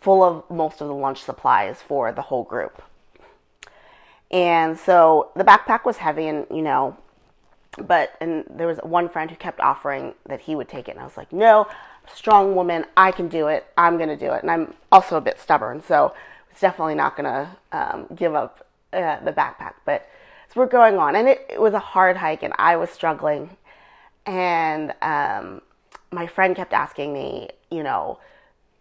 full 0.00 0.24
of 0.24 0.50
most 0.50 0.80
of 0.80 0.88
the 0.88 0.94
lunch 0.94 1.22
supplies 1.22 1.80
for 1.80 2.10
the 2.10 2.22
whole 2.22 2.42
group. 2.42 2.82
And 4.30 4.78
so 4.78 5.30
the 5.34 5.44
backpack 5.44 5.84
was 5.84 5.96
heavy 5.96 6.28
and, 6.28 6.46
you 6.50 6.62
know, 6.62 6.96
but, 7.78 8.14
and 8.20 8.44
there 8.48 8.66
was 8.66 8.78
one 8.78 9.08
friend 9.08 9.30
who 9.30 9.36
kept 9.36 9.60
offering 9.60 10.14
that 10.26 10.40
he 10.40 10.54
would 10.54 10.68
take 10.68 10.88
it. 10.88 10.92
And 10.92 11.00
I 11.00 11.04
was 11.04 11.16
like, 11.16 11.32
no, 11.32 11.66
strong 12.12 12.54
woman, 12.54 12.84
I 12.96 13.10
can 13.10 13.28
do 13.28 13.48
it. 13.48 13.66
I'm 13.76 13.96
going 13.96 14.08
to 14.08 14.16
do 14.16 14.32
it. 14.32 14.42
And 14.42 14.50
I'm 14.50 14.74
also 14.92 15.16
a 15.16 15.20
bit 15.20 15.40
stubborn. 15.40 15.82
So 15.82 16.14
it's 16.50 16.60
definitely 16.60 16.94
not 16.94 17.16
going 17.16 17.24
to 17.24 17.48
um, 17.72 18.06
give 18.14 18.34
up 18.34 18.66
uh, 18.92 19.20
the 19.20 19.32
backpack. 19.32 19.74
But 19.84 20.08
so 20.48 20.60
we're 20.60 20.66
going 20.66 20.96
on. 20.96 21.16
And 21.16 21.28
it, 21.28 21.46
it 21.48 21.60
was 21.60 21.74
a 21.74 21.78
hard 21.80 22.16
hike 22.16 22.42
and 22.42 22.54
I 22.58 22.76
was 22.76 22.90
struggling. 22.90 23.56
And 24.26 24.94
um, 25.02 25.62
my 26.12 26.26
friend 26.26 26.54
kept 26.54 26.72
asking 26.72 27.12
me, 27.12 27.50
you 27.70 27.82
know, 27.82 28.18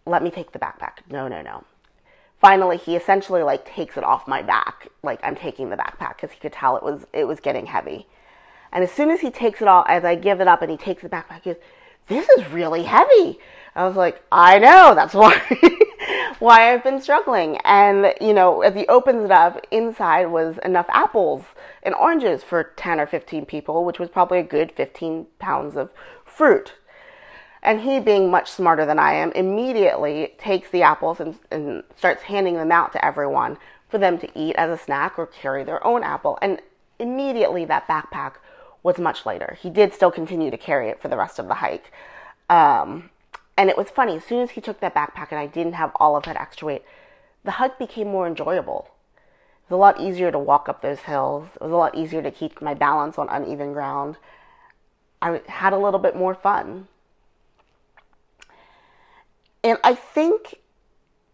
let 0.06 0.22
me 0.22 0.30
take 0.30 0.52
the 0.52 0.60
backpack. 0.60 0.98
No, 1.10 1.28
no, 1.28 1.42
no 1.42 1.64
finally 2.40 2.78
he 2.78 2.96
essentially 2.96 3.44
like 3.44 3.66
takes 3.66 3.98
it 3.98 4.04
off 4.04 4.28
my 4.28 4.42
back. 4.42 4.90
Like 5.04 5.20
i'm 5.24 5.36
taking 5.36 5.70
the 5.70 5.78
backpack 5.78 6.16
because 6.16 6.32
he 6.32 6.40
could 6.40 6.54
tell 6.54 6.78
it 6.78 6.84
was 6.84 7.06
it 7.14 7.26
was 7.26 7.40
getting 7.40 7.68
heavy. 7.68 8.08
And 8.72 8.84
as 8.84 8.92
soon 8.92 9.10
as 9.10 9.22
he 9.22 9.32
takes 9.32 9.62
it 9.62 9.68
off 9.68 9.86
as 9.88 10.04
i 10.04 10.16
give 10.16 10.42
it 10.42 10.48
up 10.48 10.62
and 10.62 10.72
he 10.72 10.78
takes 10.78 11.02
the 11.02 11.10
backpack 11.10 11.44
he 11.44 11.54
goes 11.54 11.62
this 12.08 12.28
is 12.30 12.50
really 12.50 12.84
heavy. 12.84 13.40
I 13.76 13.88
was 13.88 13.96
like 13.96 14.24
i 14.32 14.58
know 14.60 14.96
that's 14.96 15.14
why 15.14 15.40
why 16.40 16.74
i've 16.74 16.84
been 16.84 17.02
struggling. 17.02 17.58
And 17.66 18.14
you 18.22 18.34
know 18.34 18.62
as 18.62 18.76
he 18.76 18.88
opens 18.88 19.26
it 19.26 19.32
up 19.32 19.66
inside 19.72 20.26
was 20.26 20.58
enough 20.64 20.88
apples 20.90 21.44
and 21.84 21.96
oranges 21.96 22.44
for 22.44 22.74
10 22.76 23.00
or 23.00 23.08
15 23.08 23.46
people 23.46 23.86
which 23.86 24.00
was 24.00 24.10
probably 24.10 24.40
a 24.40 24.44
good 24.44 24.72
15 24.72 25.28
pounds 25.40 25.76
of 25.76 25.92
fruit 26.26 26.74
and 27.62 27.82
he, 27.82 28.00
being 28.00 28.32
much 28.32 28.50
smarter 28.52 28.86
than 28.86 29.00
I 29.00 29.14
am, 29.14 29.32
immediately 29.34 30.34
takes 30.38 30.70
the 30.70 30.84
apples 30.84 31.20
and, 31.20 31.38
and 31.52 31.84
starts 31.98 32.24
handing 32.24 32.56
them 32.56 32.72
out 32.72 32.94
to 32.94 33.06
everyone 33.06 33.58
for 33.90 33.98
them 33.98 34.18
to 34.20 34.40
eat 34.40 34.56
as 34.56 34.70
a 34.70 34.82
snack 34.82 35.18
or 35.18 35.28
carry 35.28 35.64
their 35.64 35.86
own 35.86 36.04
apple. 36.04 36.38
And 36.42 36.62
immediately 37.00 37.66
that 37.66 37.88
backpack 37.88 38.34
was 38.82 38.98
much 38.98 39.26
lighter. 39.26 39.58
He 39.62 39.70
did 39.70 39.94
still 39.94 40.12
continue 40.12 40.52
to 40.52 40.58
carry 40.58 40.90
it 40.90 41.02
for 41.02 41.10
the 41.10 41.18
rest 41.18 41.40
of 41.40 41.48
the 41.48 41.56
hike. 41.56 41.92
Um, 42.50 43.10
and 43.58 43.70
it 43.70 43.78
was 43.78 43.90
funny, 43.90 44.16
as 44.16 44.24
soon 44.24 44.42
as 44.42 44.52
he 44.52 44.62
took 44.62 44.80
that 44.80 44.96
backpack 44.96 45.32
and 45.32 45.40
I 45.40 45.48
didn't 45.48 45.74
have 45.74 45.92
all 45.96 46.16
of 46.16 46.24
that 46.24 46.38
extra 46.38 46.68
weight, 46.68 46.84
the 47.44 47.52
hike 47.52 47.78
became 47.78 48.08
more 48.08 48.26
enjoyable. 48.26 48.90
It 49.68 49.74
was 49.74 49.76
a 49.76 49.80
lot 49.80 50.00
easier 50.00 50.32
to 50.32 50.40
walk 50.40 50.70
up 50.70 50.82
those 50.82 51.00
hills. 51.02 51.50
It 51.56 51.62
was 51.62 51.72
a 51.72 51.76
lot 51.76 51.96
easier 51.96 52.22
to 52.22 52.32
keep 52.32 52.62
my 52.62 52.74
balance 52.74 53.18
on 53.18 53.28
uneven 53.28 53.74
ground. 53.74 54.16
I 55.22 55.42
had 55.48 55.74
a 55.74 55.78
little 55.78 56.00
bit 56.00 56.16
more 56.16 56.34
fun. 56.34 56.88
And 59.64 59.78
I 59.84 59.94
think 59.94 60.60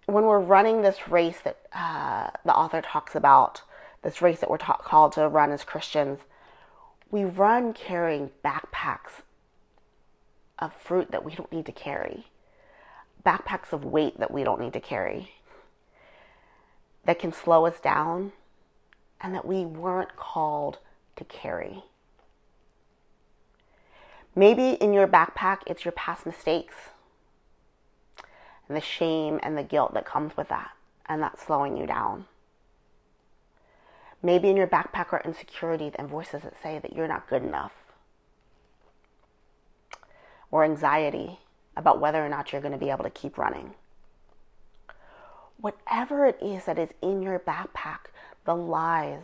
when 0.06 0.26
we're 0.26 0.40
running 0.40 0.82
this 0.82 1.08
race 1.08 1.40
that 1.44 1.58
uh, 1.74 2.30
the 2.44 2.56
author 2.56 2.82
talks 2.82 3.16
about, 3.16 3.62
this 4.02 4.22
race 4.22 4.40
that 4.40 4.50
we're 4.50 4.58
ta- 4.58 4.78
called 4.78 5.14
to 5.14 5.28
run 5.28 5.52
as 5.52 5.64
Christians, 5.64 6.20
we 7.12 7.24
run 7.24 7.74
carrying 7.74 8.32
backpacks 8.44 9.22
of 10.58 10.74
fruit 10.74 11.12
that 11.12 11.24
we 11.24 11.36
don't 11.36 11.52
need 11.52 11.66
to 11.66 11.72
carry, 11.72 12.28
backpacks 13.26 13.74
of 13.74 13.84
weight 13.84 14.20
that 14.20 14.32
we 14.32 14.44
don't 14.44 14.62
need 14.62 14.74
to 14.74 14.80
carry, 14.80 15.32
that 17.06 17.20
can 17.20 17.32
slow 17.32 17.66
us 17.66 17.80
down, 17.80 18.32
and 19.22 19.34
that 19.36 19.46
we 19.46 19.66
weren't 19.66 20.16
called 20.16 20.80
to 21.16 21.24
carry. 21.26 21.84
Maybe 24.36 24.72
in 24.72 24.94
your 24.94 25.08
backpack, 25.08 25.60
it's 25.68 25.86
your 25.86 25.92
past 25.94 26.26
mistakes 26.26 26.76
the 28.74 28.82
shame 28.82 29.40
and 29.44 29.58
the 29.58 29.64
guilt 29.64 29.94
that 29.94 30.06
comes 30.06 30.36
with 30.36 30.50
that, 30.50 30.72
and 31.06 31.22
that's 31.22 31.44
slowing 31.44 31.78
you 31.78 31.86
down. 31.86 32.26
Maybe 34.24 34.50
in 34.50 34.58
your 34.58 34.68
backpack 34.68 35.14
are 35.14 35.22
insecurities 35.24 35.94
and 35.96 36.10
voices 36.10 36.42
that 36.42 36.62
say 36.62 36.80
that 36.80 36.94
you're 36.94 37.08
not 37.08 37.30
good 37.30 37.44
enough, 37.44 37.74
or 40.50 40.64
anxiety 40.64 41.40
about 41.78 42.00
whether 42.00 42.26
or 42.26 42.30
not 42.30 42.52
you're 42.52 42.62
going 42.62 42.72
to 42.72 42.78
be 42.78 42.90
able 42.90 43.04
to 43.04 43.10
keep 43.10 43.38
running. 43.38 43.76
Whatever 45.58 46.26
it 46.26 46.40
is 46.42 46.66
that 46.66 46.80
is 46.80 46.90
in 47.02 47.22
your 47.22 47.40
backpack, 47.40 48.08
the 48.46 48.56
lies, 48.56 49.24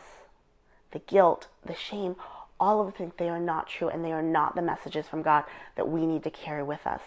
the 0.92 1.00
guilt, 1.00 1.48
the 1.66 1.74
shame, 1.76 2.16
all 2.60 2.82
of 2.82 2.86
the 2.86 2.92
things, 2.92 3.14
they 3.18 3.30
are 3.30 3.40
not 3.40 3.68
true 3.68 3.90
and 3.90 4.04
they 4.04 4.12
are 4.12 4.22
not 4.22 4.56
the 4.56 4.62
messages 4.62 5.08
from 5.08 5.24
God 5.24 5.46
that 5.76 5.90
we 5.90 6.06
need 6.06 6.24
to 6.24 6.30
carry 6.30 6.64
with 6.64 6.86
us. 6.86 7.02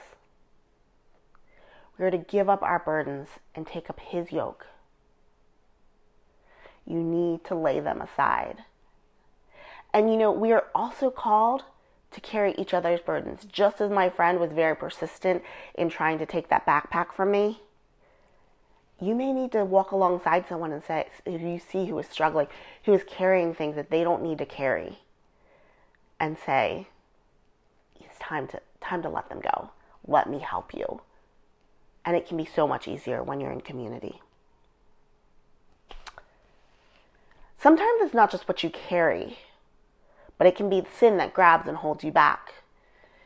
We 1.99 2.05
are 2.05 2.11
to 2.11 2.19
give 2.19 2.49
up 2.49 2.63
our 2.63 2.79
burdens 2.79 3.29
and 3.55 3.67
take 3.67 3.89
up 3.89 4.01
His 4.01 4.33
yoke. 4.33 4.67
You 6.87 7.03
need 7.03 7.45
to 7.45 7.55
lay 7.55 7.81
them 7.81 8.01
aside. 8.01 8.65
And 9.93 10.11
you 10.11 10.17
know, 10.17 10.33
we 10.33 10.53
are 10.53 10.67
also 10.75 11.11
called 11.11 11.65
to 12.11 12.21
carry 12.21 12.55
each 12.59 12.75
other's 12.75 13.01
burdens. 13.01 13.45
Just 13.45 13.81
as 13.81 13.91
my 13.91 14.09
friend 14.09 14.39
was 14.39 14.53
very 14.53 14.77
persistent 14.77 15.43
in 15.75 15.89
trying 15.89 16.19
to 16.19 16.27
take 16.27 16.49
that 16.49 16.67
backpack 16.67 17.13
from 17.13 17.31
me, 17.31 17.61
you 19.01 19.15
may 19.15 19.33
need 19.33 19.53
to 19.53 19.65
walk 19.65 19.91
alongside 19.91 20.47
someone 20.49 20.73
and 20.73 20.83
say, 20.83 21.07
if 21.27 21.41
you 21.41 21.59
see 21.59 21.87
who 21.87 21.99
is 21.99 22.07
struggling, 22.07 22.47
who 22.85 22.95
is 22.95 23.03
carrying 23.07 23.55
things 23.55 23.75
that 23.77 23.91
they 23.91 24.05
don't 24.05 24.23
need 24.23 24.39
to 24.39 24.47
carry, 24.47 25.01
and 26.21 26.37
say, 26.39 26.87
it's 28.01 28.19
time 28.19 28.47
to 28.49 28.61
time 28.81 29.03
to 29.03 29.09
let 29.09 29.29
them 29.29 29.41
go. 29.41 29.71
Let 30.07 30.29
me 30.29 30.39
help 30.39 30.73
you. 30.73 31.01
And 32.05 32.17
it 32.17 32.27
can 32.27 32.37
be 32.37 32.45
so 32.45 32.67
much 32.67 32.87
easier 32.87 33.23
when 33.23 33.41
you're 33.41 33.53
in 33.53 33.61
community. 33.61 34.21
Sometimes 37.59 38.03
it's 38.03 38.15
not 38.15 38.31
just 38.31 38.47
what 38.47 38.63
you 38.63 38.69
carry, 38.69 39.39
but 40.37 40.47
it 40.47 40.55
can 40.55 40.69
be 40.69 40.81
the 40.81 40.91
sin 40.91 41.17
that 41.17 41.33
grabs 41.33 41.67
and 41.67 41.79
holds 41.79 42.05
you 42.05 42.13
back. 42.13 42.53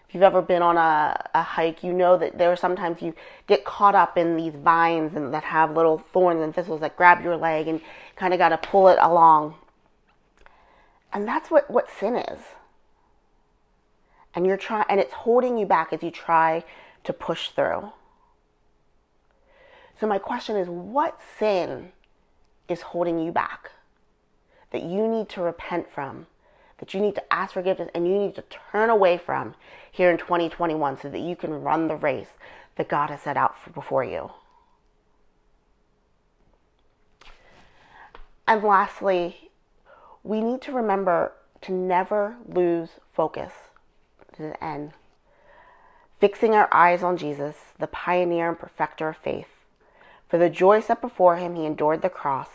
If 0.08 0.14
you've 0.14 0.22
ever 0.22 0.40
been 0.40 0.62
on 0.62 0.78
a, 0.78 1.22
a 1.34 1.42
hike, 1.42 1.82
you 1.82 1.92
know 1.92 2.16
that 2.16 2.38
there 2.38 2.50
are 2.50 2.56
sometimes 2.56 3.02
you 3.02 3.14
get 3.46 3.64
caught 3.64 3.94
up 3.94 4.16
in 4.16 4.36
these 4.36 4.54
vines 4.54 5.14
and 5.14 5.34
that 5.34 5.42
have 5.44 5.74
little 5.74 5.98
thorns 6.12 6.40
and 6.40 6.54
thistles 6.54 6.80
that 6.80 6.96
grab 6.96 7.22
your 7.22 7.36
leg 7.36 7.68
and 7.68 7.80
kind 8.16 8.32
of 8.32 8.38
got 8.38 8.50
to 8.50 8.58
pull 8.58 8.88
it 8.88 8.98
along. 9.02 9.54
And 11.12 11.26
that's 11.26 11.50
what, 11.50 11.70
what 11.70 11.90
sin 11.90 12.16
is. 12.16 12.38
And 14.34 14.46
you're 14.46 14.56
trying 14.56 14.86
and 14.88 15.00
it's 15.00 15.12
holding 15.12 15.58
you 15.58 15.66
back 15.66 15.92
as 15.92 16.02
you 16.02 16.10
try 16.10 16.64
to 17.04 17.12
push 17.12 17.50
through. 17.50 17.92
So 19.98 20.06
my 20.06 20.18
question 20.18 20.56
is 20.56 20.68
what 20.68 21.20
sin 21.38 21.92
is 22.68 22.80
holding 22.82 23.18
you 23.18 23.32
back 23.32 23.72
that 24.70 24.82
you 24.82 25.08
need 25.08 25.28
to 25.30 25.42
repent 25.42 25.90
from? 25.92 26.26
that 26.78 26.94
you 26.94 27.00
need 27.00 27.14
to 27.16 27.32
ask 27.32 27.54
forgiveness 27.54 27.90
and 27.94 28.06
you 28.06 28.16
need 28.16 28.34
to 28.36 28.44
turn 28.72 28.88
away 28.88 29.18
from 29.18 29.54
here 29.90 30.10
in 30.10 30.18
2021 30.18 30.98
so 30.98 31.08
that 31.08 31.18
you 31.18 31.36
can 31.36 31.62
run 31.62 31.88
the 31.88 31.96
race 31.96 32.28
that 32.76 32.88
God 32.88 33.10
has 33.10 33.22
set 33.22 33.36
out 33.36 33.58
for, 33.58 33.70
before 33.70 34.04
you. 34.04 34.30
And 38.46 38.62
lastly, 38.62 39.50
we 40.22 40.40
need 40.40 40.62
to 40.62 40.72
remember 40.72 41.32
to 41.62 41.72
never 41.72 42.36
lose 42.48 42.90
focus 43.12 43.52
to 44.36 44.42
the 44.42 44.64
end. 44.64 44.92
Fixing 46.20 46.54
our 46.54 46.68
eyes 46.72 47.02
on 47.02 47.16
Jesus, 47.16 47.56
the 47.78 47.86
pioneer 47.88 48.48
and 48.48 48.58
perfecter 48.58 49.08
of 49.08 49.16
faith. 49.16 49.57
For 50.28 50.38
the 50.38 50.50
joy 50.50 50.80
set 50.80 51.00
before 51.00 51.36
him, 51.36 51.54
he 51.54 51.64
endured 51.64 52.02
the 52.02 52.10
cross, 52.10 52.48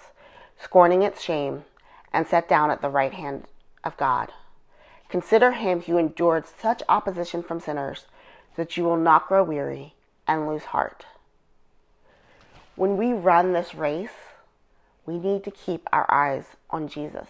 scorning 0.58 1.02
its 1.02 1.22
shame, 1.22 1.66
and 2.12 2.28
sat 2.28 2.48
down 2.48 2.70
at 2.70 2.82
the 2.82 2.90
right 2.90 3.14
hand 3.14 3.46
of 3.84 3.98
God. 3.98 4.32
Consider 5.10 5.54
him 5.54 5.82
who 5.82 5.98
endured 5.98 6.46
such 6.48 6.84
opposition 6.88 7.42
from 7.44 7.60
sinners, 7.60 8.06
that 8.56 8.78
you 8.78 8.84
will 8.84 8.98
not 8.98 9.28
grow 9.28 9.44
weary 9.44 9.96
and 10.28 10.48
lose 10.48 10.66
heart. 10.66 11.06
When 12.76 12.98
we 12.98 13.14
run 13.14 13.54
this 13.54 13.76
race, 13.76 14.34
we 15.06 15.20
need 15.20 15.44
to 15.44 15.52
keep 15.52 15.88
our 15.92 16.12
eyes 16.12 16.56
on 16.70 16.88
Jesus. 16.88 17.28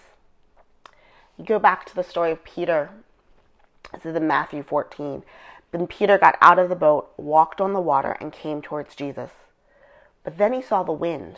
You 1.38 1.46
go 1.46 1.60
back 1.60 1.86
to 1.86 1.96
the 1.96 2.04
story 2.04 2.32
of 2.32 2.44
Peter. 2.44 2.90
This 3.94 4.06
is 4.06 4.16
in 4.16 4.28
Matthew 4.28 4.64
14. 4.64 5.24
Then 5.72 5.88
Peter 5.88 6.18
got 6.18 6.38
out 6.40 6.60
of 6.60 6.70
the 6.70 6.76
boat, 6.76 7.12
walked 7.18 7.60
on 7.60 7.74
the 7.74 7.82
water, 7.82 8.16
and 8.20 8.32
came 8.32 8.62
towards 8.62 8.96
Jesus. 8.96 9.32
But 10.24 10.38
then 10.38 10.54
he 10.54 10.62
saw 10.62 10.84
the 10.84 10.92
wind, 10.92 11.38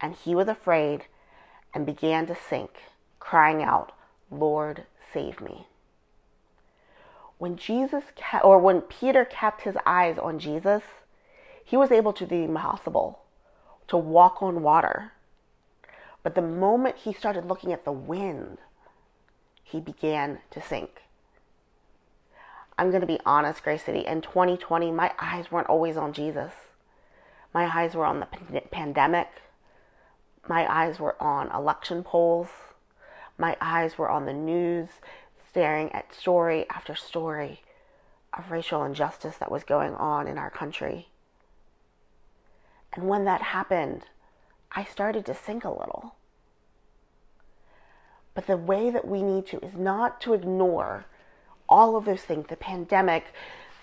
and 0.00 0.14
he 0.14 0.34
was 0.34 0.48
afraid 0.48 1.04
and 1.72 1.86
began 1.86 2.26
to 2.26 2.34
sink, 2.34 2.70
crying 3.20 3.62
out, 3.62 3.92
Lord, 4.30 4.84
save 5.12 5.40
me. 5.40 5.66
When 7.38 7.56
Jesus 7.56 8.04
kept, 8.14 8.44
or 8.44 8.58
when 8.58 8.80
Peter 8.80 9.24
kept 9.24 9.62
his 9.62 9.76
eyes 9.84 10.18
on 10.18 10.38
Jesus, 10.38 10.82
he 11.64 11.76
was 11.76 11.90
able 11.90 12.12
to 12.14 12.24
do 12.24 12.36
the 12.36 12.44
impossible, 12.44 13.20
to 13.88 13.96
walk 13.96 14.42
on 14.42 14.62
water. 14.62 15.12
But 16.22 16.34
the 16.34 16.42
moment 16.42 16.96
he 16.96 17.12
started 17.12 17.46
looking 17.46 17.72
at 17.72 17.84
the 17.84 17.92
wind, 17.92 18.58
he 19.62 19.80
began 19.80 20.38
to 20.50 20.62
sink. 20.62 21.02
I'm 22.78 22.90
going 22.90 23.00
to 23.00 23.06
be 23.06 23.20
honest, 23.24 23.62
Grace 23.62 23.84
City. 23.84 24.06
In 24.06 24.20
2020, 24.20 24.90
my 24.90 25.12
eyes 25.18 25.50
weren't 25.50 25.68
always 25.68 25.96
on 25.96 26.12
Jesus. 26.12 26.52
My 27.56 27.74
eyes 27.74 27.94
were 27.94 28.04
on 28.04 28.20
the 28.20 28.60
pandemic. 28.70 29.28
My 30.46 30.70
eyes 30.70 31.00
were 31.00 31.16
on 31.22 31.50
election 31.50 32.04
polls. 32.04 32.48
My 33.38 33.56
eyes 33.62 33.96
were 33.96 34.10
on 34.10 34.26
the 34.26 34.34
news, 34.34 34.90
staring 35.48 35.90
at 35.92 36.14
story 36.14 36.66
after 36.68 36.94
story 36.94 37.62
of 38.36 38.50
racial 38.50 38.84
injustice 38.84 39.38
that 39.38 39.50
was 39.50 39.64
going 39.64 39.94
on 39.94 40.28
in 40.28 40.36
our 40.36 40.50
country. 40.50 41.08
And 42.92 43.08
when 43.08 43.24
that 43.24 43.40
happened, 43.40 44.02
I 44.72 44.84
started 44.84 45.24
to 45.24 45.34
sink 45.34 45.64
a 45.64 45.70
little. 45.70 46.14
But 48.34 48.46
the 48.46 48.58
way 48.58 48.90
that 48.90 49.08
we 49.08 49.22
need 49.22 49.46
to 49.46 49.64
is 49.64 49.72
not 49.74 50.20
to 50.20 50.34
ignore 50.34 51.06
all 51.70 51.96
of 51.96 52.04
those 52.04 52.20
things 52.20 52.48
the 52.48 52.56
pandemic, 52.56 53.32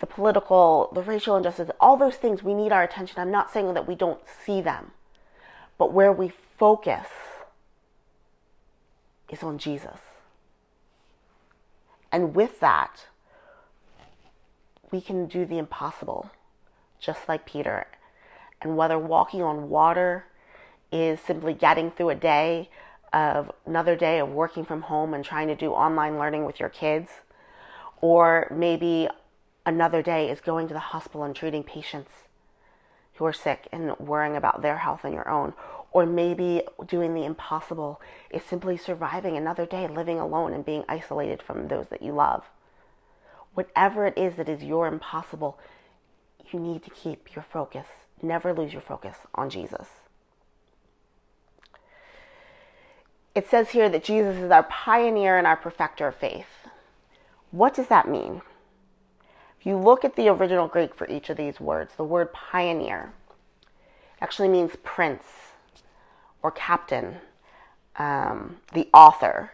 the 0.04 0.08
political, 0.08 0.92
the 0.94 1.02
racial 1.02 1.38
injustice, 1.38 1.70
all 1.80 1.96
those 1.96 2.18
things. 2.18 2.44
We 2.44 2.54
need 2.54 2.74
our 2.74 2.84
attention. 2.84 3.22
I'm 3.22 3.32
not 3.32 3.54
saying 3.54 3.74
that 3.74 3.88
we 3.88 3.96
don't 3.96 4.20
see 4.46 4.60
them, 4.60 4.92
but 5.78 5.94
where 5.94 6.12
we 6.12 6.34
focus 6.60 7.08
is 9.30 9.42
on 9.44 9.58
Jesus. 9.58 10.00
And 12.12 12.36
with 12.36 12.60
that, 12.60 13.06
we 14.92 15.00
can 15.00 15.26
do 15.26 15.46
the 15.46 15.58
impossible, 15.58 16.30
just 17.00 17.30
like 17.30 17.46
Peter. 17.46 17.88
And 18.62 18.76
whether 18.76 19.00
walking 19.00 19.42
on 19.42 19.70
water 19.70 20.26
is 20.92 21.22
simply 21.22 21.54
getting 21.54 21.92
through 21.92 22.10
a 22.10 22.16
day 22.16 22.70
of 23.14 23.54
another 23.66 23.96
day 23.96 24.20
of 24.20 24.28
working 24.28 24.66
from 24.66 24.82
home 24.82 25.14
and 25.14 25.24
trying 25.24 25.48
to 25.48 25.56
do 25.56 25.72
online 25.72 26.20
learning 26.20 26.44
with 26.44 26.60
your 26.60 26.68
kids, 26.68 27.10
or 28.02 28.50
maybe 28.54 29.08
another 29.66 30.02
day 30.02 30.30
is 30.30 30.42
going 30.42 30.68
to 30.68 30.74
the 30.74 30.80
hospital 30.80 31.24
and 31.24 31.36
treating 31.36 31.64
patients 31.64 32.12
who 33.16 33.26
are 33.26 33.34
sick 33.34 33.68
and 33.72 33.98
worrying 34.00 34.36
about 34.36 34.62
their 34.62 34.80
health 34.80 35.02
and 35.04 35.14
your 35.14 35.30
own, 35.30 35.54
or 35.92 36.06
maybe 36.06 36.64
doing 36.88 37.14
the 37.14 37.26
impossible 37.26 38.02
is 38.32 38.42
simply 38.44 38.76
surviving 38.76 39.38
another 39.38 39.66
day 39.66 39.88
living 39.88 40.20
alone 40.20 40.54
and 40.54 40.66
being 40.66 40.84
isolated 40.90 41.42
from 41.42 41.68
those 41.68 41.88
that 41.90 42.02
you 42.02 42.12
love. 42.12 42.44
Whatever 43.54 44.08
it 44.08 44.18
is 44.18 44.36
that 44.38 44.50
is 44.50 44.64
your 44.64 44.88
impossible, 44.88 45.60
you 46.52 46.60
need 46.60 46.84
to 46.84 46.90
keep 46.90 47.36
your 47.36 47.46
focus. 47.52 47.88
Never 48.22 48.54
lose 48.54 48.74
your 48.74 48.82
focus 48.82 49.18
on 49.36 49.50
Jesus. 49.50 49.88
It 53.36 53.48
says 53.50 53.72
here 53.72 53.90
that 53.90 54.04
Jesus 54.04 54.38
is 54.38 54.52
our 54.52 54.64
pioneer 54.64 55.38
and 55.38 55.46
our 55.46 55.58
perfecter 55.58 56.08
of 56.08 56.16
faith. 56.16 56.68
What 57.52 57.76
does 57.76 57.88
that 57.88 58.08
mean? 58.08 58.42
You 59.64 59.78
look 59.78 60.04
at 60.04 60.16
the 60.16 60.28
original 60.28 60.68
Greek 60.68 60.94
for 60.94 61.08
each 61.10 61.30
of 61.30 61.38
these 61.38 61.60
words, 61.60 61.94
the 61.96 62.04
word 62.04 62.34
pioneer 62.34 63.14
actually 64.22 64.50
means 64.50 64.76
prince 64.84 65.24
or 66.42 66.52
captain, 66.52 67.16
um, 67.96 68.58
the 68.74 68.90
author. 68.94 69.52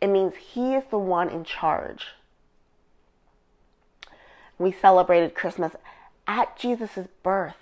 It 0.00 0.08
means 0.08 0.34
he 0.36 0.74
is 0.74 0.84
the 0.90 0.98
one 0.98 1.28
in 1.28 1.44
charge. 1.44 2.06
We 4.58 4.72
celebrated 4.72 5.34
Christmas 5.34 5.72
at 6.26 6.56
Jesus' 6.58 7.08
birth. 7.22 7.56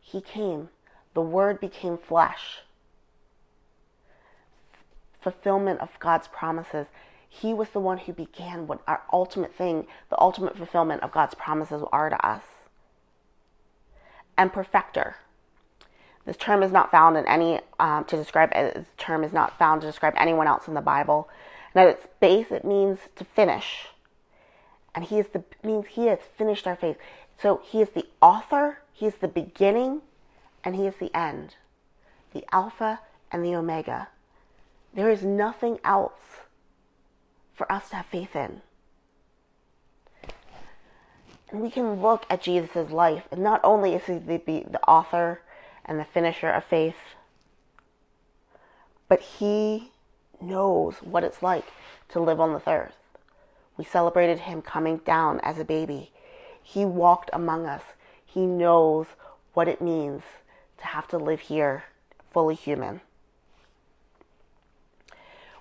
He 0.00 0.20
came, 0.20 0.68
the 1.14 1.20
Word 1.20 1.60
became 1.60 1.98
flesh. 1.98 2.60
Fulfillment 5.20 5.80
of 5.80 5.90
God's 5.98 6.28
promises. 6.28 6.86
He 7.40 7.52
was 7.52 7.68
the 7.70 7.80
one 7.80 7.98
who 7.98 8.12
began 8.12 8.66
what 8.66 8.80
our 8.86 9.02
ultimate 9.12 9.54
thing, 9.54 9.86
the 10.08 10.20
ultimate 10.20 10.56
fulfillment 10.56 11.02
of 11.02 11.12
God's 11.12 11.34
promises 11.34 11.82
are 11.92 12.08
to 12.08 12.26
us. 12.26 12.42
And 14.38 14.52
perfecter. 14.52 15.16
This 16.24 16.36
term 16.36 16.62
is 16.62 16.72
not 16.72 16.90
found 16.90 17.16
in 17.16 17.26
any 17.26 17.60
um, 17.78 18.04
to 18.06 18.16
describe. 18.16 18.52
This 18.52 18.86
term 18.96 19.22
is 19.22 19.32
not 19.32 19.58
found 19.58 19.82
to 19.82 19.86
describe 19.86 20.14
anyone 20.16 20.46
else 20.46 20.66
in 20.66 20.74
the 20.74 20.80
Bible. 20.80 21.28
And 21.74 21.86
at 21.86 21.96
its 21.96 22.06
base, 22.20 22.50
it 22.50 22.64
means 22.64 23.00
to 23.16 23.24
finish. 23.24 23.88
And 24.94 25.04
he 25.04 25.18
is 25.18 25.26
the 25.28 25.44
means 25.62 25.86
he 25.88 26.06
has 26.06 26.20
finished 26.36 26.66
our 26.66 26.76
faith. 26.76 26.96
So 27.40 27.60
he 27.64 27.82
is 27.82 27.90
the 27.90 28.06
author. 28.22 28.78
He 28.92 29.06
is 29.06 29.16
the 29.16 29.28
beginning, 29.28 30.00
and 30.64 30.74
he 30.74 30.86
is 30.86 30.94
the 30.98 31.14
end, 31.14 31.56
the 32.32 32.46
Alpha 32.50 33.00
and 33.30 33.44
the 33.44 33.54
Omega. 33.54 34.08
There 34.94 35.10
is 35.10 35.22
nothing 35.22 35.78
else 35.84 36.45
for 37.56 37.70
us 37.72 37.88
to 37.90 37.96
have 37.96 38.06
faith 38.06 38.36
in. 38.36 38.60
And 41.50 41.60
we 41.60 41.70
can 41.70 42.02
look 42.02 42.26
at 42.28 42.42
Jesus' 42.42 42.90
life, 42.90 43.24
and 43.30 43.42
not 43.42 43.60
only 43.64 43.94
is 43.94 44.04
he 44.06 44.18
the, 44.18 44.36
the 44.38 44.82
author 44.86 45.40
and 45.84 45.98
the 45.98 46.04
finisher 46.04 46.50
of 46.50 46.64
faith. 46.64 46.96
But 49.08 49.20
he 49.20 49.92
knows 50.40 50.96
what 50.96 51.24
it's 51.24 51.42
like 51.42 51.66
to 52.10 52.20
live 52.20 52.40
on 52.40 52.52
this 52.52 52.66
earth. 52.66 52.96
We 53.76 53.84
celebrated 53.84 54.40
him 54.40 54.62
coming 54.62 54.98
down 54.98 55.40
as 55.40 55.58
a 55.58 55.64
baby. 55.64 56.10
He 56.62 56.84
walked 56.84 57.30
among 57.32 57.66
us. 57.66 57.82
He 58.24 58.46
knows 58.46 59.06
what 59.54 59.68
it 59.68 59.80
means 59.80 60.22
to 60.78 60.86
have 60.86 61.06
to 61.08 61.18
live 61.18 61.40
here 61.40 61.84
fully 62.32 62.54
human. 62.54 63.00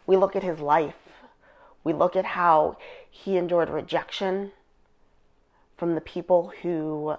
We 0.07 0.17
look 0.17 0.35
at 0.35 0.43
his 0.43 0.59
life. 0.59 1.04
We 1.85 1.93
look 1.93 2.17
at 2.17 2.25
how 2.25 2.77
he 3.09 3.37
endured 3.37 3.69
rejection 3.69 4.51
from 5.77 5.95
the 5.95 6.01
people 6.01 6.51
who, 6.61 7.15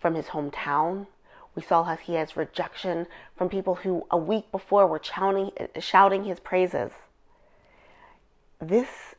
from 0.00 0.14
his 0.14 0.26
hometown, 0.26 1.06
we 1.54 1.62
saw 1.62 1.84
how 1.84 1.96
he 1.96 2.14
has 2.14 2.36
rejection 2.36 3.06
from 3.36 3.50
people 3.50 3.76
who 3.76 4.06
a 4.10 4.16
week 4.16 4.50
before 4.50 4.86
were 4.86 5.00
shouting, 5.02 5.50
shouting 5.78 6.24
his 6.24 6.40
praises. 6.40 6.90
This 8.58 9.14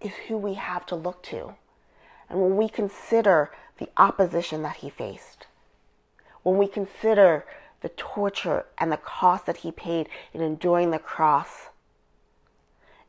is 0.00 0.12
who 0.28 0.38
we 0.38 0.54
have 0.54 0.86
to 0.86 0.96
look 0.96 1.22
to 1.24 1.54
And 2.30 2.40
when 2.40 2.56
we 2.56 2.68
consider 2.68 3.50
the 3.78 3.90
opposition 3.96 4.62
that 4.62 4.76
he 4.76 4.88
faced, 4.88 5.46
when 6.42 6.56
we 6.56 6.66
consider 6.66 7.44
the 7.82 7.90
torture 7.90 8.64
and 8.78 8.90
the 8.90 8.96
cost 8.96 9.44
that 9.44 9.58
he 9.58 9.70
paid 9.70 10.08
in 10.32 10.40
enduring 10.40 10.90
the 10.90 10.98
cross 10.98 11.68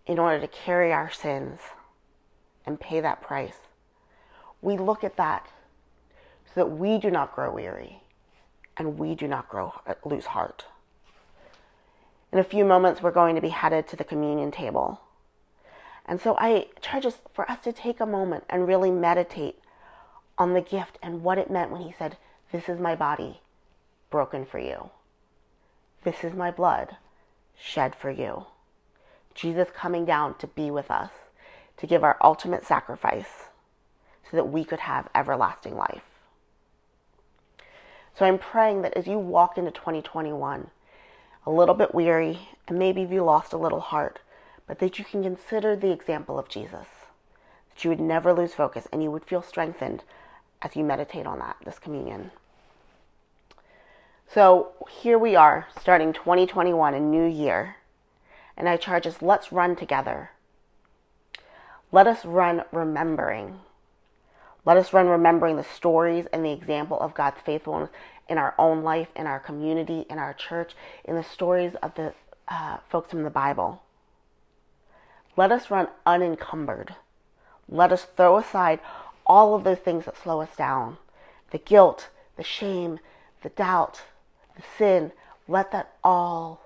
in 0.05 0.19
order 0.19 0.39
to 0.39 0.47
carry 0.47 0.93
our 0.93 1.11
sins 1.11 1.59
and 2.65 2.79
pay 2.79 2.99
that 2.99 3.21
price, 3.21 3.57
we 4.61 4.77
look 4.77 5.03
at 5.03 5.17
that 5.17 5.47
so 6.45 6.61
that 6.61 6.67
we 6.67 6.97
do 6.97 7.11
not 7.11 7.35
grow 7.35 7.53
weary 7.53 8.01
and 8.77 8.97
we 8.97 9.15
do 9.15 9.27
not 9.27 9.49
grow 9.49 9.73
uh, 9.87 9.93
lose 10.03 10.25
heart. 10.27 10.65
In 12.31 12.39
a 12.39 12.43
few 12.43 12.65
moments, 12.65 13.01
we're 13.01 13.11
going 13.11 13.35
to 13.35 13.41
be 13.41 13.49
headed 13.49 13.87
to 13.87 13.95
the 13.95 14.03
communion 14.03 14.51
table. 14.51 14.99
And 16.05 16.19
so 16.19 16.35
I 16.37 16.67
charge 16.81 17.05
us 17.05 17.19
for 17.33 17.49
us 17.49 17.63
to 17.63 17.71
take 17.71 17.99
a 17.99 18.05
moment 18.05 18.43
and 18.49 18.67
really 18.67 18.91
meditate 18.91 19.59
on 20.37 20.53
the 20.53 20.61
gift 20.61 20.99
and 21.01 21.23
what 21.23 21.37
it 21.37 21.49
meant 21.49 21.71
when 21.71 21.81
he 21.81 21.95
said, 21.97 22.17
This 22.51 22.67
is 22.67 22.79
my 22.79 22.95
body 22.95 23.39
broken 24.09 24.45
for 24.45 24.59
you. 24.59 24.89
This 26.03 26.23
is 26.23 26.33
my 26.33 26.51
blood 26.51 26.97
shed 27.57 27.95
for 27.95 28.11
you. 28.11 28.45
Jesus 29.35 29.67
coming 29.75 30.05
down 30.05 30.37
to 30.39 30.47
be 30.47 30.71
with 30.71 30.89
us, 30.89 31.11
to 31.77 31.85
give 31.85 32.03
our 32.03 32.17
ultimate 32.21 32.65
sacrifice 32.65 33.49
so 34.29 34.37
that 34.37 34.49
we 34.49 34.63
could 34.63 34.79
have 34.79 35.09
everlasting 35.13 35.75
life. 35.75 36.03
So 38.17 38.25
I'm 38.25 38.39
praying 38.39 38.81
that 38.81 38.95
as 38.95 39.07
you 39.07 39.19
walk 39.19 39.57
into 39.57 39.71
2021, 39.71 40.71
a 41.45 41.51
little 41.51 41.75
bit 41.75 41.93
weary, 41.93 42.49
and 42.67 42.79
maybe 42.79 43.01
you 43.01 43.23
lost 43.23 43.53
a 43.53 43.57
little 43.57 43.81
heart, 43.81 44.19
but 44.67 44.79
that 44.79 44.97
you 44.97 45.05
can 45.05 45.21
consider 45.21 45.75
the 45.75 45.91
example 45.91 46.39
of 46.39 46.49
Jesus, 46.49 46.87
that 47.69 47.83
you 47.83 47.89
would 47.89 47.99
never 47.99 48.33
lose 48.33 48.53
focus 48.53 48.87
and 48.91 49.03
you 49.03 49.11
would 49.11 49.25
feel 49.25 49.41
strengthened 49.41 50.03
as 50.61 50.75
you 50.75 50.83
meditate 50.83 51.27
on 51.27 51.39
that, 51.39 51.57
this 51.65 51.77
communion. 51.77 52.31
So 54.27 54.71
here 54.89 55.19
we 55.19 55.35
are, 55.35 55.67
starting 55.79 56.13
2021, 56.13 56.93
a 56.93 56.99
new 56.99 57.25
year. 57.25 57.75
And 58.57 58.69
I 58.69 58.77
charge 58.77 59.05
us, 59.05 59.21
let's 59.21 59.51
run 59.51 59.75
together. 59.75 60.31
Let 61.91 62.07
us 62.07 62.25
run 62.25 62.63
remembering. 62.71 63.59
Let 64.65 64.77
us 64.77 64.93
run 64.93 65.07
remembering 65.07 65.57
the 65.57 65.63
stories 65.63 66.25
and 66.33 66.43
the 66.43 66.51
example 66.51 66.99
of 66.99 67.13
God's 67.13 67.41
faithfulness 67.41 67.89
in 68.27 68.37
our 68.37 68.55
own 68.57 68.83
life, 68.83 69.09
in 69.15 69.27
our 69.27 69.39
community, 69.39 70.05
in 70.09 70.17
our 70.17 70.33
church, 70.33 70.73
in 71.03 71.15
the 71.15 71.23
stories 71.23 71.75
of 71.83 71.93
the 71.95 72.13
uh, 72.47 72.77
folks 72.89 73.11
from 73.11 73.23
the 73.23 73.29
Bible. 73.29 73.81
Let 75.37 75.51
us 75.51 75.69
run 75.69 75.87
unencumbered. 76.05 76.95
Let 77.67 77.91
us 77.91 78.07
throw 78.17 78.37
aside 78.37 78.79
all 79.25 79.55
of 79.55 79.63
those 79.63 79.79
things 79.79 80.05
that 80.05 80.17
slow 80.17 80.41
us 80.41 80.55
down 80.55 80.97
the 81.51 81.57
guilt, 81.59 82.09
the 82.35 82.43
shame, 82.43 82.99
the 83.43 83.49
doubt, 83.49 84.01
the 84.55 84.63
sin. 84.77 85.11
Let 85.47 85.71
that 85.71 85.93
all 86.03 86.64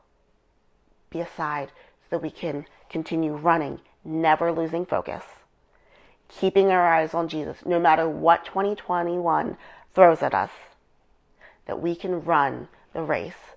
be 1.09 1.19
aside 1.19 1.69
so 2.01 2.07
that 2.11 2.21
we 2.21 2.31
can 2.31 2.65
continue 2.89 3.33
running, 3.33 3.79
never 4.03 4.51
losing 4.51 4.85
focus, 4.85 5.23
keeping 6.27 6.71
our 6.71 6.87
eyes 6.87 7.13
on 7.13 7.27
Jesus 7.27 7.57
no 7.65 7.79
matter 7.79 8.07
what 8.07 8.45
2021 8.45 9.57
throws 9.93 10.21
at 10.21 10.33
us, 10.33 10.51
that 11.65 11.81
we 11.81 11.95
can 11.95 12.23
run 12.23 12.67
the 12.93 13.01
race 13.01 13.55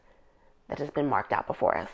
that 0.69 0.79
has 0.79 0.91
been 0.91 1.09
marked 1.09 1.33
out 1.33 1.47
before 1.47 1.77
us. 1.77 1.91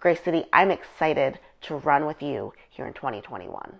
Grace 0.00 0.20
City, 0.20 0.44
I'm 0.52 0.70
excited 0.70 1.38
to 1.62 1.76
run 1.76 2.06
with 2.06 2.22
you 2.22 2.52
here 2.68 2.86
in 2.86 2.92
2021. 2.92 3.78